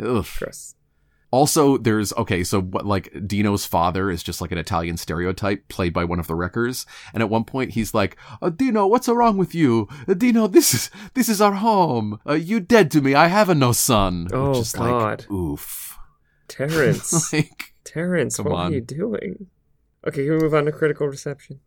[0.00, 0.26] Ugh.
[0.38, 0.74] Gross.
[1.32, 5.92] Also, there's okay, so what like Dino's father is just like an Italian stereotype played
[5.92, 9.36] by one of the wreckers, and at one point he's like, uh, "Dino, what's wrong
[9.36, 9.86] with you?
[10.08, 12.18] Uh, Dino, this is this is our home.
[12.28, 13.14] Uh, you dead to me.
[13.14, 15.20] I have a no son." Oh, Which God.
[15.20, 15.98] like, oof.
[16.48, 17.32] Terrence.
[17.32, 18.72] like, Terrence, what on.
[18.72, 19.46] are you doing?
[20.08, 21.60] Okay, can we move on to critical reception?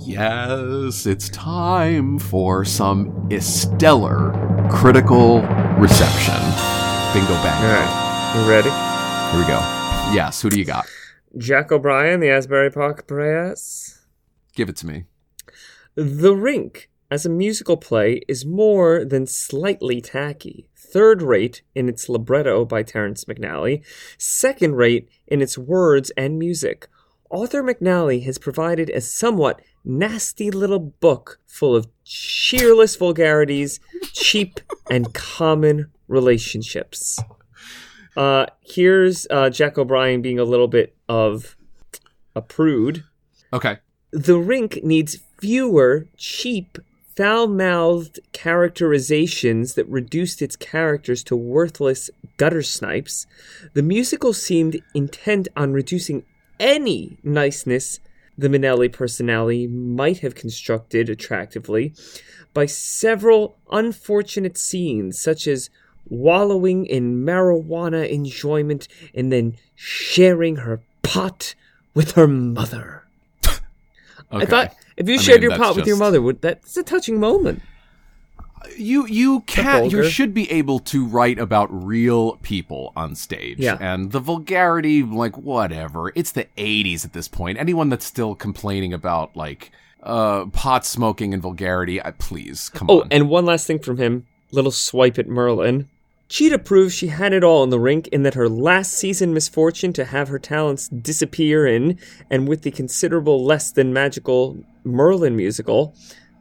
[0.00, 4.30] yes, it's time for some stellar
[4.70, 5.42] critical
[5.76, 6.67] reception.
[7.14, 7.62] Bingo All bang.
[7.64, 8.68] right, you ready?
[8.68, 9.58] Here we go.
[10.14, 10.86] Yes, who do you got?
[11.38, 14.06] Jack O'Brien, the Asbury Park Press.
[14.54, 15.04] Give it to me.
[15.94, 20.68] The Rink, as a musical play, is more than slightly tacky.
[20.76, 23.82] Third rate in its libretto by Terrence McNally,
[24.18, 26.88] second rate in its words and music.
[27.30, 33.80] Author McNally has provided a somewhat nasty little book full of cheerless vulgarities,
[34.12, 37.18] cheap and common relationships.
[38.16, 41.56] Uh, here's uh, Jack O'Brien being a little bit of
[42.34, 43.04] a prude.
[43.52, 43.78] Okay.
[44.10, 46.78] The rink needs fewer cheap,
[47.14, 53.26] foul mouthed characterizations that reduced its characters to worthless gutter snipes.
[53.74, 56.24] The musical seemed intent on reducing
[56.58, 58.00] any niceness
[58.38, 61.92] the Minnelli personality might have constructed attractively
[62.54, 65.70] by several unfortunate scenes, such as
[66.10, 71.54] wallowing in marijuana enjoyment and then sharing her pot
[71.94, 73.04] with her mother.
[74.30, 74.42] Okay.
[74.42, 76.82] I thought if you I shared mean, your pot with your mother, would that's a
[76.82, 77.62] touching moment.
[78.76, 83.58] you you can you should be able to write about real people on stage.
[83.58, 83.78] Yeah.
[83.80, 86.12] And the vulgarity, like whatever.
[86.14, 87.56] It's the eighties at this point.
[87.58, 89.70] Anyone that's still complaining about like
[90.02, 93.06] uh pot smoking and vulgarity, I please come Oh, on.
[93.06, 95.88] Oh, and one last thing from him, little swipe at Merlin.
[96.28, 99.94] Chita proves she had it all in the rink in that her last season misfortune
[99.94, 101.98] to have her talents disappear in,
[102.28, 105.94] and with the considerable less than magical Merlin musical,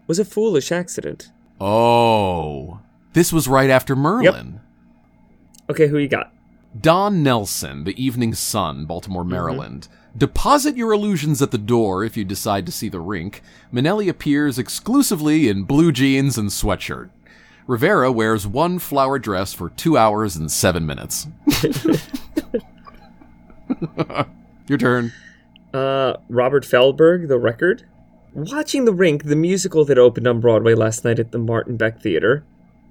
[0.06, 1.32] was a foolish accident.
[1.62, 2.82] oh.
[3.14, 4.54] This was right after Merlin.
[4.54, 5.72] Yep.
[5.72, 6.32] Okay, who you got?
[6.80, 9.32] Don Nelson, The Evening Sun, Baltimore, mm-hmm.
[9.32, 9.88] Maryland.
[10.16, 13.42] Deposit your illusions at the door if you decide to see the rink.
[13.74, 17.10] Minnelli appears exclusively in blue jeans and sweatshirt.
[17.68, 21.28] Rivera wears one flower dress for two hours and seven minutes.
[24.68, 25.12] your turn.
[25.74, 27.86] Uh, Robert Feldberg, The Record.
[28.34, 32.02] Watching The Rink, the musical that opened on Broadway last night at the Martin Beck
[32.02, 32.46] Theater,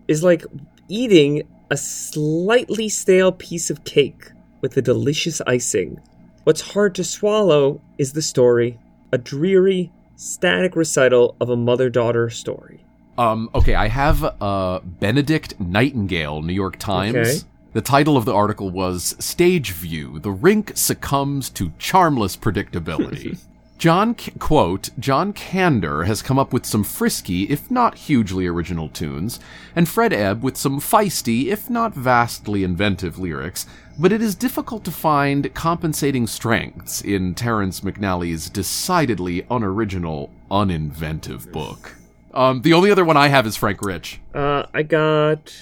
[0.09, 0.45] is like
[0.89, 6.01] eating a slightly stale piece of cake with a delicious icing.
[6.45, 8.79] What's hard to swallow is the story,
[9.11, 12.86] a dreary, static recital of a mother daughter story.
[13.19, 17.17] Um, okay, I have uh, Benedict Nightingale, New York Times.
[17.17, 17.39] Okay.
[17.73, 23.39] The title of the article was Stage View The Rink Succumbs to Charmless Predictability.
[23.79, 29.39] John, quote, John Kander has come up with some frisky, if not hugely original tunes,
[29.75, 33.67] and Fred Ebb with some feisty, if not vastly inventive lyrics,
[33.99, 41.93] but it is difficult to find compensating strengths in Terrence McNally's decidedly unoriginal, uninventive book.
[42.37, 44.20] Um, the only other one I have is Frank Rich.
[44.34, 45.57] Uh, I got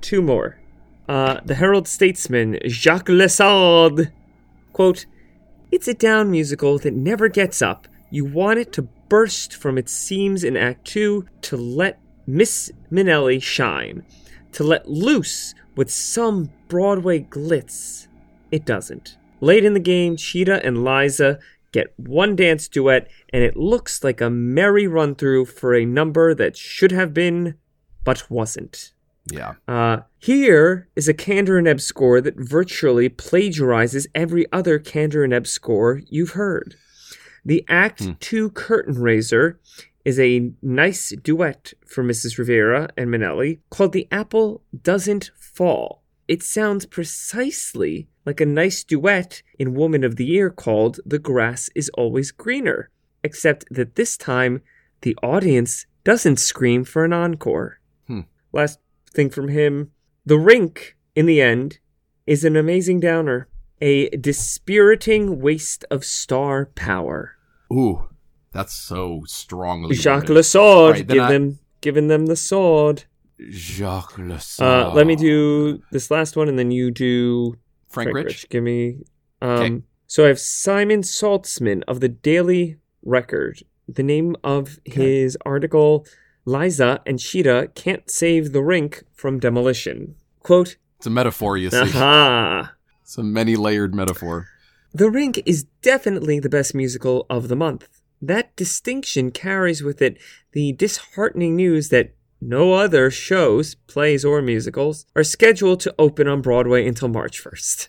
[0.00, 0.58] two more.
[1.06, 4.10] Uh, the Herald Statesman, Jacques le Sourd.
[4.72, 5.04] Quote,
[5.70, 7.86] It's a down musical that never gets up.
[8.10, 13.42] You want it to burst from its seams in Act Two to let Miss Minnelli
[13.42, 14.06] shine,
[14.52, 18.08] to let loose with some Broadway glitz,
[18.50, 19.18] it doesn't.
[19.40, 21.38] Late in the game, Chita and Liza
[21.74, 26.32] get one dance duet, and it looks like a merry run through for a number
[26.32, 27.56] that should have been,
[28.04, 28.92] but wasn't.
[29.30, 29.54] Yeah.
[29.66, 35.34] Uh, here is a Kander and Ebb score that virtually plagiarizes every other Kander and
[35.34, 36.76] Ebb score you've heard.
[37.44, 39.58] The Act 2 curtain raiser
[40.04, 42.38] is a nice duet for Mrs.
[42.38, 46.02] Rivera and Minnelli called The Apple Doesn't Fall.
[46.28, 51.68] It sounds precisely like a nice duet in Woman of the Year called The Grass
[51.74, 52.90] is Always Greener,
[53.22, 54.62] except that this time
[55.02, 57.80] the audience doesn't scream for an encore.
[58.06, 58.20] Hmm.
[58.52, 58.78] Last
[59.12, 59.90] thing from him
[60.26, 61.78] The Rink, in the end,
[62.26, 63.48] is an amazing downer,
[63.80, 67.36] a dispiriting waste of star power.
[67.72, 68.08] Ooh,
[68.52, 69.94] that's so strongly.
[69.96, 70.28] Jacques.
[70.28, 73.04] Le Sword, Right, give I- them, giving them the sword.
[73.50, 77.56] Jacques Le Uh, let me do this last one, and then you do
[77.94, 78.48] Frank, Rich.
[78.48, 78.98] Give me.
[79.40, 79.82] Um, Okay.
[80.06, 83.62] So I have Simon Saltzman of the Daily Record.
[83.88, 86.06] The name of his article:
[86.44, 90.14] Liza and Chita can't save the rink from demolition.
[90.40, 91.78] Quote: It's a metaphor, you see.
[91.78, 92.74] Aha.
[93.02, 94.48] It's a many-layered metaphor.
[94.94, 98.00] The Rink is definitely the best musical of the month.
[98.22, 100.16] That distinction carries with it
[100.52, 102.14] the disheartening news that
[102.44, 107.88] no other shows, plays, or musicals are scheduled to open on Broadway until March 1st.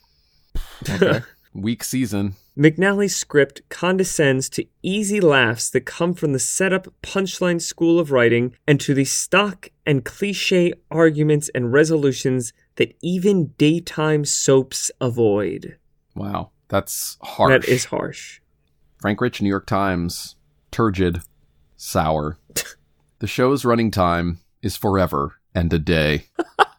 [0.89, 1.21] Okay.
[1.53, 2.35] Weak season.
[2.57, 8.55] McNally's script condescends to easy laughs that come from the setup punchline school of writing
[8.65, 15.77] and to the stock and cliche arguments and resolutions that even daytime soaps avoid.
[16.15, 17.51] Wow, that's harsh.
[17.51, 18.39] That is harsh.
[19.01, 20.37] Frank Rich, New York Times.
[20.71, 21.21] Turgid.
[21.75, 22.37] Sour.
[23.19, 26.25] the show's running time is forever and a day.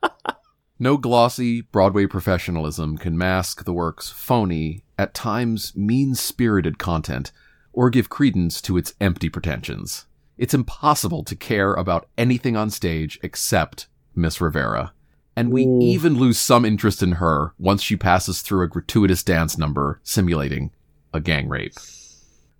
[0.78, 7.30] no glossy Broadway professionalism can mask the work's phony, at times mean spirited content,
[7.72, 10.06] or give credence to its empty pretensions.
[10.36, 14.92] It's impossible to care about anything on stage except Miss Rivera.
[15.36, 15.80] And we Ooh.
[15.80, 20.72] even lose some interest in her once she passes through a gratuitous dance number simulating
[21.12, 21.74] a gang rape.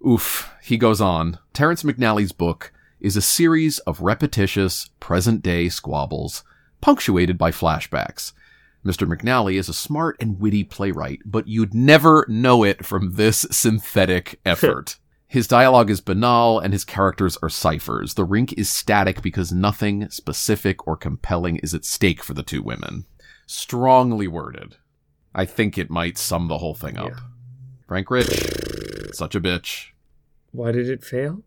[0.07, 1.39] Oof, he goes on.
[1.53, 6.45] Terrence McNally's book is a series of repetitious, present day squabbles,
[6.81, 8.33] punctuated by flashbacks.
[8.85, 9.07] Mr.
[9.07, 14.39] McNally is a smart and witty playwright, but you'd never know it from this synthetic
[14.47, 14.97] effort.
[15.27, 18.15] His dialogue is banal and his characters are ciphers.
[18.15, 22.63] The rink is static because nothing specific or compelling is at stake for the two
[22.63, 23.07] women.
[23.47, 24.77] Strongly worded.
[25.35, 27.09] I think it might sum the whole thing up.
[27.09, 27.19] Yeah.
[27.89, 29.89] Frank Rich, such a bitch.
[30.53, 31.43] Why did it fail?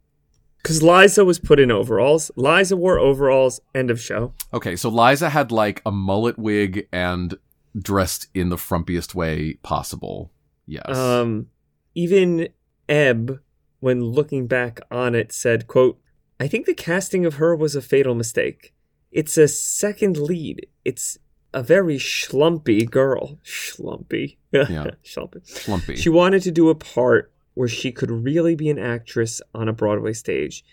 [0.62, 2.32] Because Liza was put in overalls.
[2.36, 3.62] Liza wore overalls.
[3.74, 4.34] End of show.
[4.54, 7.36] Okay, so Liza had like a mullet wig and
[7.78, 10.32] dressed in the frumpiest way possible.
[10.66, 10.96] Yes.
[10.96, 11.48] Um,
[11.96, 12.50] even
[12.88, 13.40] Ebb,
[13.80, 16.00] when looking back on it, said, "quote
[16.40, 18.74] I think the casting of her was a fatal mistake.
[19.12, 20.68] It's a second lead.
[20.86, 21.18] It's
[21.54, 23.40] a very schlumpy girl.
[23.44, 24.38] Schlumpy.
[24.52, 24.92] Yeah.
[25.04, 25.46] schlumpy.
[25.48, 25.96] Slumpy.
[25.96, 29.74] She wanted to do a part where she could really be an actress on a
[29.74, 30.64] Broadway stage.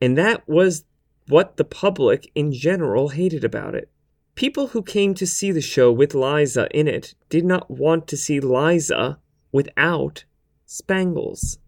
[0.00, 0.84] And that was
[1.28, 3.88] what the public in general hated about it.
[4.34, 8.16] People who came to see the show with Liza in it did not want to
[8.16, 9.20] see Liza
[9.52, 10.24] without
[10.66, 11.60] Spangles.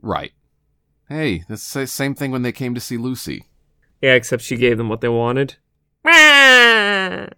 [0.00, 0.30] right.
[1.08, 3.46] Hey, that's the same thing when they came to see Lucy.
[4.00, 5.56] Yeah, except she gave them what they wanted.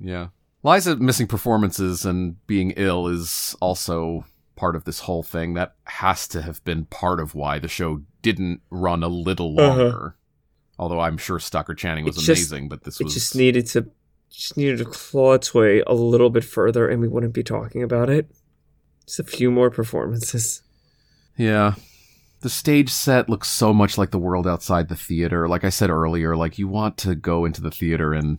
[0.00, 0.28] Yeah.
[0.64, 4.24] Liza missing performances and being ill is also
[4.60, 5.54] part of this whole thing.
[5.54, 9.76] That has to have been part of why the show didn't run a little Uh-huh.
[9.78, 10.16] longer.
[10.78, 13.86] Although I'm sure Stockard Channing was just- amazing, but this It was just needed to
[14.30, 17.82] just needed to claw its way a little bit further and we wouldn't be talking
[17.82, 18.30] about it.
[19.06, 20.62] Just a few more performances.
[21.36, 21.74] Yeah.
[22.42, 25.48] The stage set looks so much like the world outside the theater.
[25.48, 28.38] Like I said earlier, like you want to go into the theater and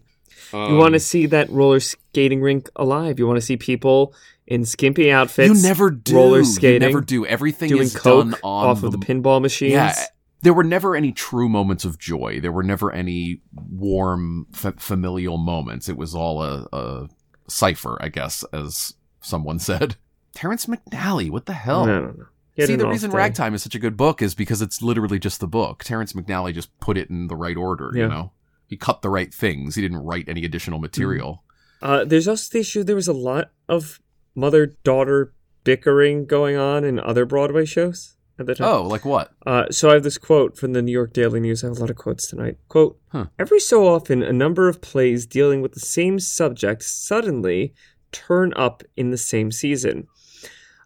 [0.53, 3.19] You want to see that roller skating rink alive.
[3.19, 4.13] You want to see people
[4.51, 5.55] in skimpy outfits.
[5.55, 6.15] you never do.
[6.15, 7.25] roller skating, You never do.
[7.25, 9.73] Everything doing is coke done on off of the pinball machines.
[9.73, 9.95] Yeah.
[10.43, 12.39] There were never any true moments of joy.
[12.41, 15.87] There were never any warm f- familial moments.
[15.87, 17.09] It was all a, a
[17.47, 19.95] cipher, I guess, as someone said.
[20.33, 21.85] Terrence McNally, what the hell?
[21.85, 22.25] No, no, no.
[22.55, 23.17] He See, the reason day.
[23.17, 25.83] Ragtime is such a good book is because it's literally just the book.
[25.85, 28.03] Terrence McNally just put it in the right order, Yeah.
[28.03, 28.31] you know?
[28.67, 29.75] He cut the right things.
[29.75, 31.43] He didn't write any additional material.
[31.81, 32.83] Uh, there's also the issue.
[32.83, 34.00] There was a lot of
[34.35, 38.15] mother daughter bickering going on in other Broadway shows.
[38.39, 38.67] at the time.
[38.67, 39.31] Oh, like what?
[39.45, 41.63] Uh, so I have this quote from the New York Daily News.
[41.63, 42.57] I have a lot of quotes tonight.
[42.69, 43.25] Quote: Huh.
[43.37, 47.73] Every so often, a number of plays dealing with the same subject suddenly
[48.11, 50.07] turn up in the same season.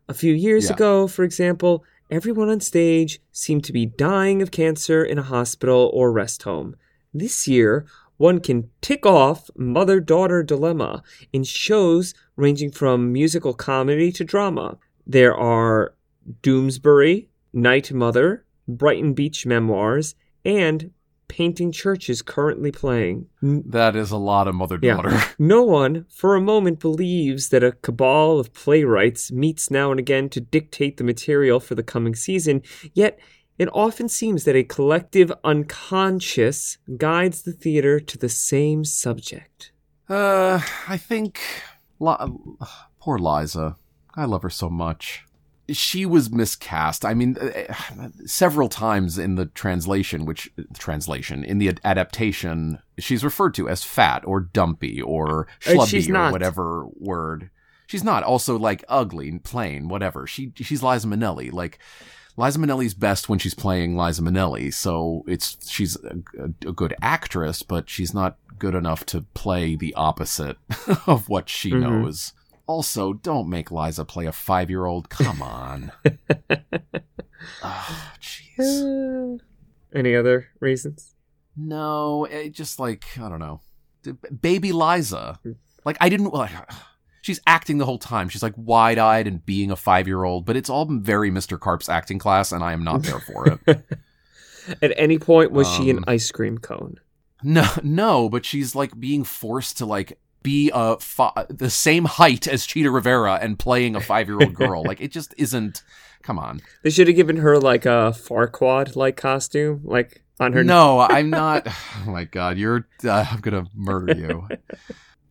[0.10, 0.74] A few years Yeah.
[0.74, 5.90] ago, for example, everyone on stage seemed to be dying of cancer in a hospital
[5.94, 6.76] or rest home.
[7.14, 7.86] This year,
[8.18, 11.04] one can tick off mother daughter dilemma
[11.34, 14.78] in shows ranging from musical comedy to drama.
[15.06, 15.94] There are
[16.42, 20.92] Doonesbury, Night Mother, Brighton Beach Memoirs, and
[21.28, 23.28] Painting Churches currently playing.
[23.42, 25.10] That is a lot of mother daughter.
[25.12, 25.28] Yeah.
[25.40, 30.30] No one for a moment believes that a cabal of playwrights meets now and again
[30.30, 32.62] to dictate the material for the coming season,
[32.94, 33.20] yet
[33.58, 39.72] it often seems that a collective unconscious guides the theater to the same subject.
[40.10, 41.40] Uh, I think
[42.00, 42.16] Li-
[43.00, 43.76] poor Liza.
[44.16, 45.24] I love her so much.
[45.70, 47.04] She was miscast.
[47.04, 53.56] I mean, uh, several times in the translation, which translation in the adaptation, she's referred
[53.56, 56.32] to as fat or dumpy or Uh, schlubby or not.
[56.34, 57.50] whatever word.
[57.88, 58.22] She's not.
[58.24, 60.28] Also, like ugly, plain, whatever.
[60.28, 61.52] She she's Liza Minnelli.
[61.52, 61.80] Like
[62.38, 64.74] Liza Minnelli's best when she's playing Liza Minnelli.
[64.74, 66.18] So it's she's a,
[66.68, 70.58] a, good actress, but she's not good enough to play the opposite
[71.08, 71.82] of what she Mhm.
[71.82, 72.34] knows.
[72.68, 75.10] Also, don't make Liza play a five year old.
[75.10, 75.92] Come on.
[77.64, 79.36] oh, jeez.
[79.36, 79.38] Uh,
[79.94, 81.14] any other reasons?
[81.56, 83.62] No, it just like I don't know,
[84.42, 85.40] baby Liza.
[85.86, 86.34] Like I didn't.
[86.34, 86.52] Like,
[87.26, 88.30] she's acting the whole time.
[88.30, 91.60] She's like wide eyed and being a five year old, but it's all very Mr.
[91.60, 93.84] Karp's acting class, and I am not there for it.
[94.82, 97.00] At any point, was she an Um, ice cream cone?
[97.44, 102.48] No, no, but she's like being forced to like be a fi- the same height
[102.48, 104.84] as Chita Rivera and playing a five year old girl.
[104.84, 105.82] like it just isn't.
[106.22, 106.62] Come on.
[106.84, 110.64] They should have given her like a Farquaad like costume, like on her.
[110.64, 111.68] No, I'm not.
[112.08, 112.88] Oh my god, you're.
[113.04, 114.48] Uh, I'm gonna murder you.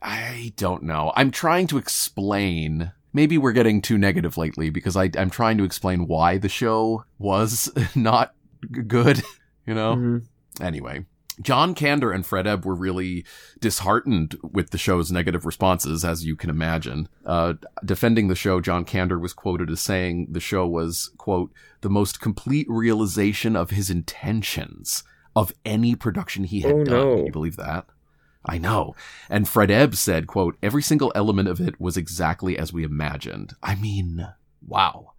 [0.07, 1.13] I don't know.
[1.17, 2.93] I'm trying to explain.
[3.13, 7.05] Maybe we're getting too negative lately because I, I'm trying to explain why the show
[7.19, 8.35] was not
[8.73, 9.23] g- good.
[9.67, 9.97] You know.
[9.97, 10.25] Mhm.
[10.61, 11.07] Anyway,
[11.41, 13.25] John Kander and Fred Ebb were really
[13.61, 17.09] disheartened with the show's negative responses, as you can imagine.
[17.25, 21.51] Uh, defending the show, John Kander was quoted as saying the show was, quote,
[21.81, 25.03] the most complete realization of his intentions
[25.35, 26.95] of any production he had Oh, done.
[27.09, 27.17] no.
[27.17, 27.87] Can you believe that?
[28.47, 28.95] I know.
[29.31, 33.55] And Fred Ebb said, quote, every single element of it was exactly as we imagined.
[33.63, 34.29] I mean,
[34.67, 35.13] wow.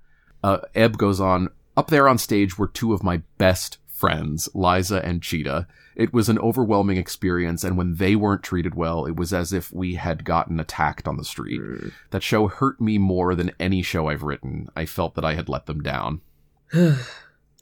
[0.43, 5.03] Uh, Ebb goes on, up there on stage were two of my best friends, Liza
[5.03, 5.67] and Chita.
[5.95, 9.71] It was an overwhelming experience, and when they weren't treated well, it was as if
[9.71, 11.61] we had gotten attacked on the street.
[11.61, 11.93] Mm.
[12.11, 14.67] That show hurt me more than any show I've written.
[14.75, 16.21] I felt that I had let them down.
[16.73, 16.97] I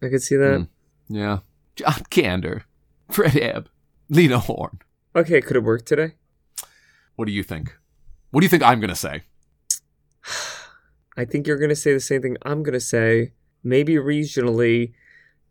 [0.09, 0.61] could see that.
[0.61, 0.67] Mm.
[1.09, 1.39] Yeah.
[1.75, 2.63] John Kander,
[3.09, 3.69] Fred Ebb,
[4.09, 4.79] Lena Horne.
[5.15, 6.13] Okay, could it work today?
[7.15, 7.77] What do you think?
[8.31, 9.23] What do you think I'm going to say?
[11.15, 13.33] I think you're going to say the same thing I'm going to say.
[13.63, 14.93] Maybe regionally,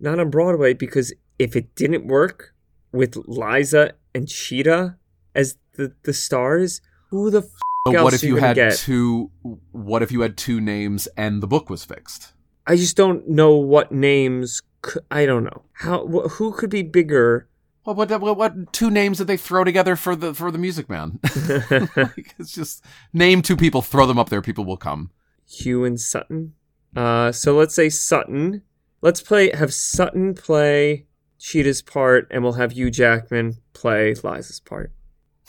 [0.01, 2.55] not on Broadway, because if it didn't work
[2.93, 4.97] with Liza and Chita
[5.35, 7.45] as the, the stars, who the f-
[7.87, 8.75] But else what if you had get?
[8.75, 9.31] two?
[9.71, 12.33] What if you had two names and the book was fixed?
[12.67, 14.61] I just don't know what names.
[14.85, 16.07] c I don't know how.
[16.07, 17.49] Wh- who could be bigger?
[17.85, 20.89] Well, what, what what two names did they throw together for the for the Music
[20.89, 21.19] Man?
[21.97, 25.11] like, it's just name two people, throw them up there, people will come.
[25.47, 26.55] Hugh and Sutton.
[26.95, 28.63] Uh, so let's say Sutton.
[29.01, 29.51] Let's play.
[29.51, 31.07] Have Sutton play
[31.39, 34.93] Chita's part, and we'll have Hugh Jackman play Liza's part.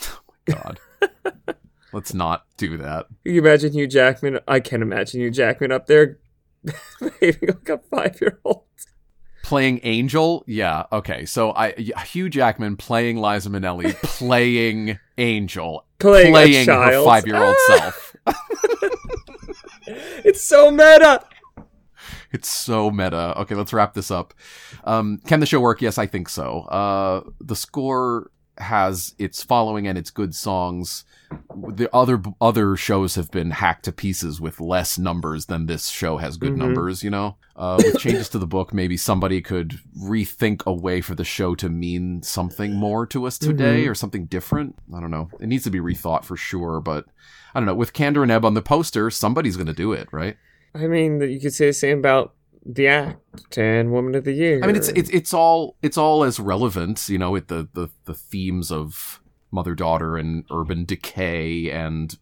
[0.07, 0.79] Oh my god,
[1.91, 3.05] let's not do that.
[3.23, 4.39] Can you imagine Hugh Jackman?
[4.47, 6.17] I can't imagine Hugh Jackman up there
[6.99, 8.63] behaving like a five-year-old.
[9.53, 11.25] Playing Angel, yeah, okay.
[11.25, 11.73] So I
[12.07, 17.77] Hugh Jackman playing Liza Minnelli, playing Angel, Playing a her five year old Ah!
[17.77, 18.15] self.
[20.25, 21.23] It's so meta.
[22.31, 23.37] It's so meta.
[23.41, 24.33] Okay, let's wrap this up.
[24.85, 25.83] Um, can the show work?
[25.83, 26.61] Yes, I think so.
[26.61, 31.05] Uh, the score has its following and its good songs.
[31.75, 36.17] The other other shows have been hacked to pieces with less numbers than this show
[36.17, 36.57] has good Mhm.
[36.57, 37.03] numbers.
[37.03, 41.15] You know, uh, with changes to the book, maybe somebody could rethink a way for
[41.15, 43.89] the show to mean something more to us today Mhm.
[43.89, 44.75] or something different.
[44.93, 45.29] I don't know.
[45.39, 47.05] It needs to be rethought for sure, but
[47.55, 47.75] I don't know.
[47.75, 50.37] With Kander and Ebb on the poster, somebody's going to do it, right?
[50.75, 52.33] I mean, you could say the same about
[52.65, 54.59] the act and Woman of the Year.
[54.63, 57.89] I mean, it's it's it's all it's all as relevant, you know, with the the
[58.05, 59.19] the themes of
[59.53, 60.59] mother daughter and mm-hmm.
[60.59, 62.17] urban decay and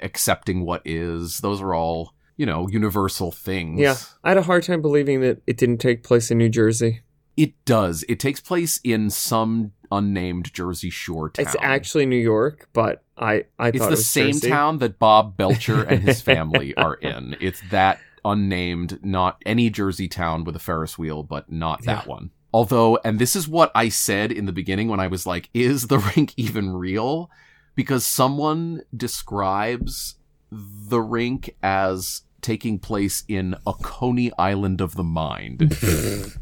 [0.00, 1.38] accepting what is.
[1.38, 3.78] Those are all you know, universal things.
[3.78, 7.02] Yeah, I had a hard time believing that it didn't take place in New Jersey.
[7.36, 8.04] It does.
[8.08, 11.46] It takes place in some unnamed Jersey Shore town.
[11.46, 14.48] It's actually New York, but I I It's thought the it was same Jersey.
[14.48, 17.36] town that Bob Belcher and his family are in.
[17.40, 22.30] It's that unnamed, not any Jersey town with a Ferris wheel, but not that one.
[22.52, 25.86] Although, and this is what I said in the beginning when I was like, is
[25.86, 27.30] the rink even real?
[27.74, 30.16] Because someone describes
[30.50, 35.76] the rink as taking place in a Coney Island of the mind.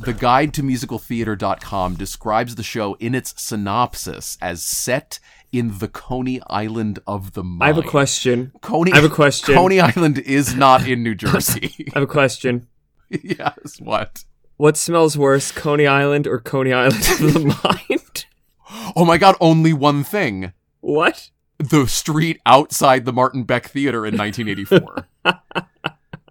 [0.00, 5.18] The guide to musicaltheater.com describes the show in its synopsis as set
[5.50, 7.64] in the Coney Island of the mind.
[7.64, 8.52] I have a question.
[8.60, 9.56] Coney, I have a question.
[9.56, 11.74] Coney Island is not in New Jersey.
[11.88, 12.68] I have a question.
[13.10, 14.22] yes, what?
[14.58, 17.40] What smells worse, Coney Island or Coney Island of the
[17.90, 18.26] mind?
[18.96, 20.52] Oh my god, only one thing.
[20.80, 21.30] What?
[21.58, 25.06] The street outside the Martin Beck Theater in 1984.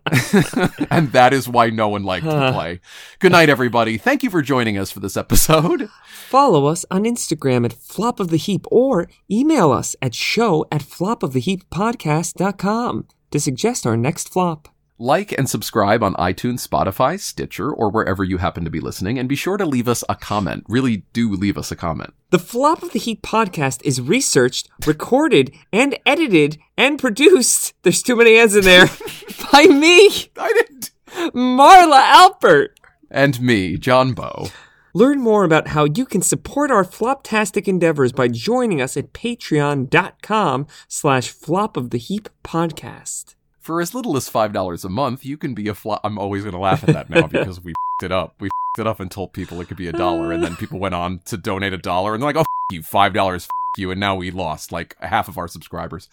[0.91, 2.81] and that is why no one liked the play.
[3.19, 3.97] Good night, everybody.
[3.97, 5.89] Thank you for joining us for this episode.
[6.05, 10.81] Follow us on Instagram at Flop of the Heap or email us at show at
[10.81, 14.67] flopoftheheappodcast.com to suggest our next flop.
[14.99, 19.29] Like and subscribe on iTunes, Spotify, Stitcher, or wherever you happen to be listening, and
[19.29, 20.63] be sure to leave us a comment.
[20.67, 22.15] Really do leave us a comment.
[22.31, 27.73] The Flop of the Heap podcast is researched, recorded, and edited and produced.
[27.83, 28.87] There's too many ends in there.
[29.51, 30.89] by me, I didn't.
[31.35, 32.69] Marla Alpert.
[33.11, 34.47] And me, John Bow.
[34.95, 40.65] Learn more about how you can support our floptastic endeavors by joining us at patreon.com
[40.87, 43.35] slash flop of the heap podcast.
[43.67, 45.99] For as little as $5 a month, you can be a flop.
[46.05, 48.35] I'm always going to laugh at that now because we fed it up.
[48.39, 48.47] We
[48.77, 50.95] fed it up and told people it could be a dollar, and then people went
[50.95, 53.99] on to donate a dollar, and they're like, oh, f- you, $5, f- you, and
[53.99, 56.07] now we lost like half of our subscribers.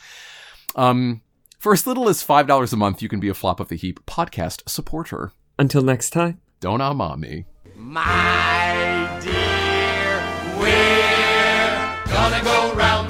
[0.74, 1.22] Um,
[1.60, 4.04] for as little as $5 a month, you can be a Flop of the Heap
[4.04, 5.30] podcast supporter.
[5.56, 6.40] Until next time.
[6.58, 7.44] Don't ah mommy.
[7.76, 13.03] My dear, we're gonna go round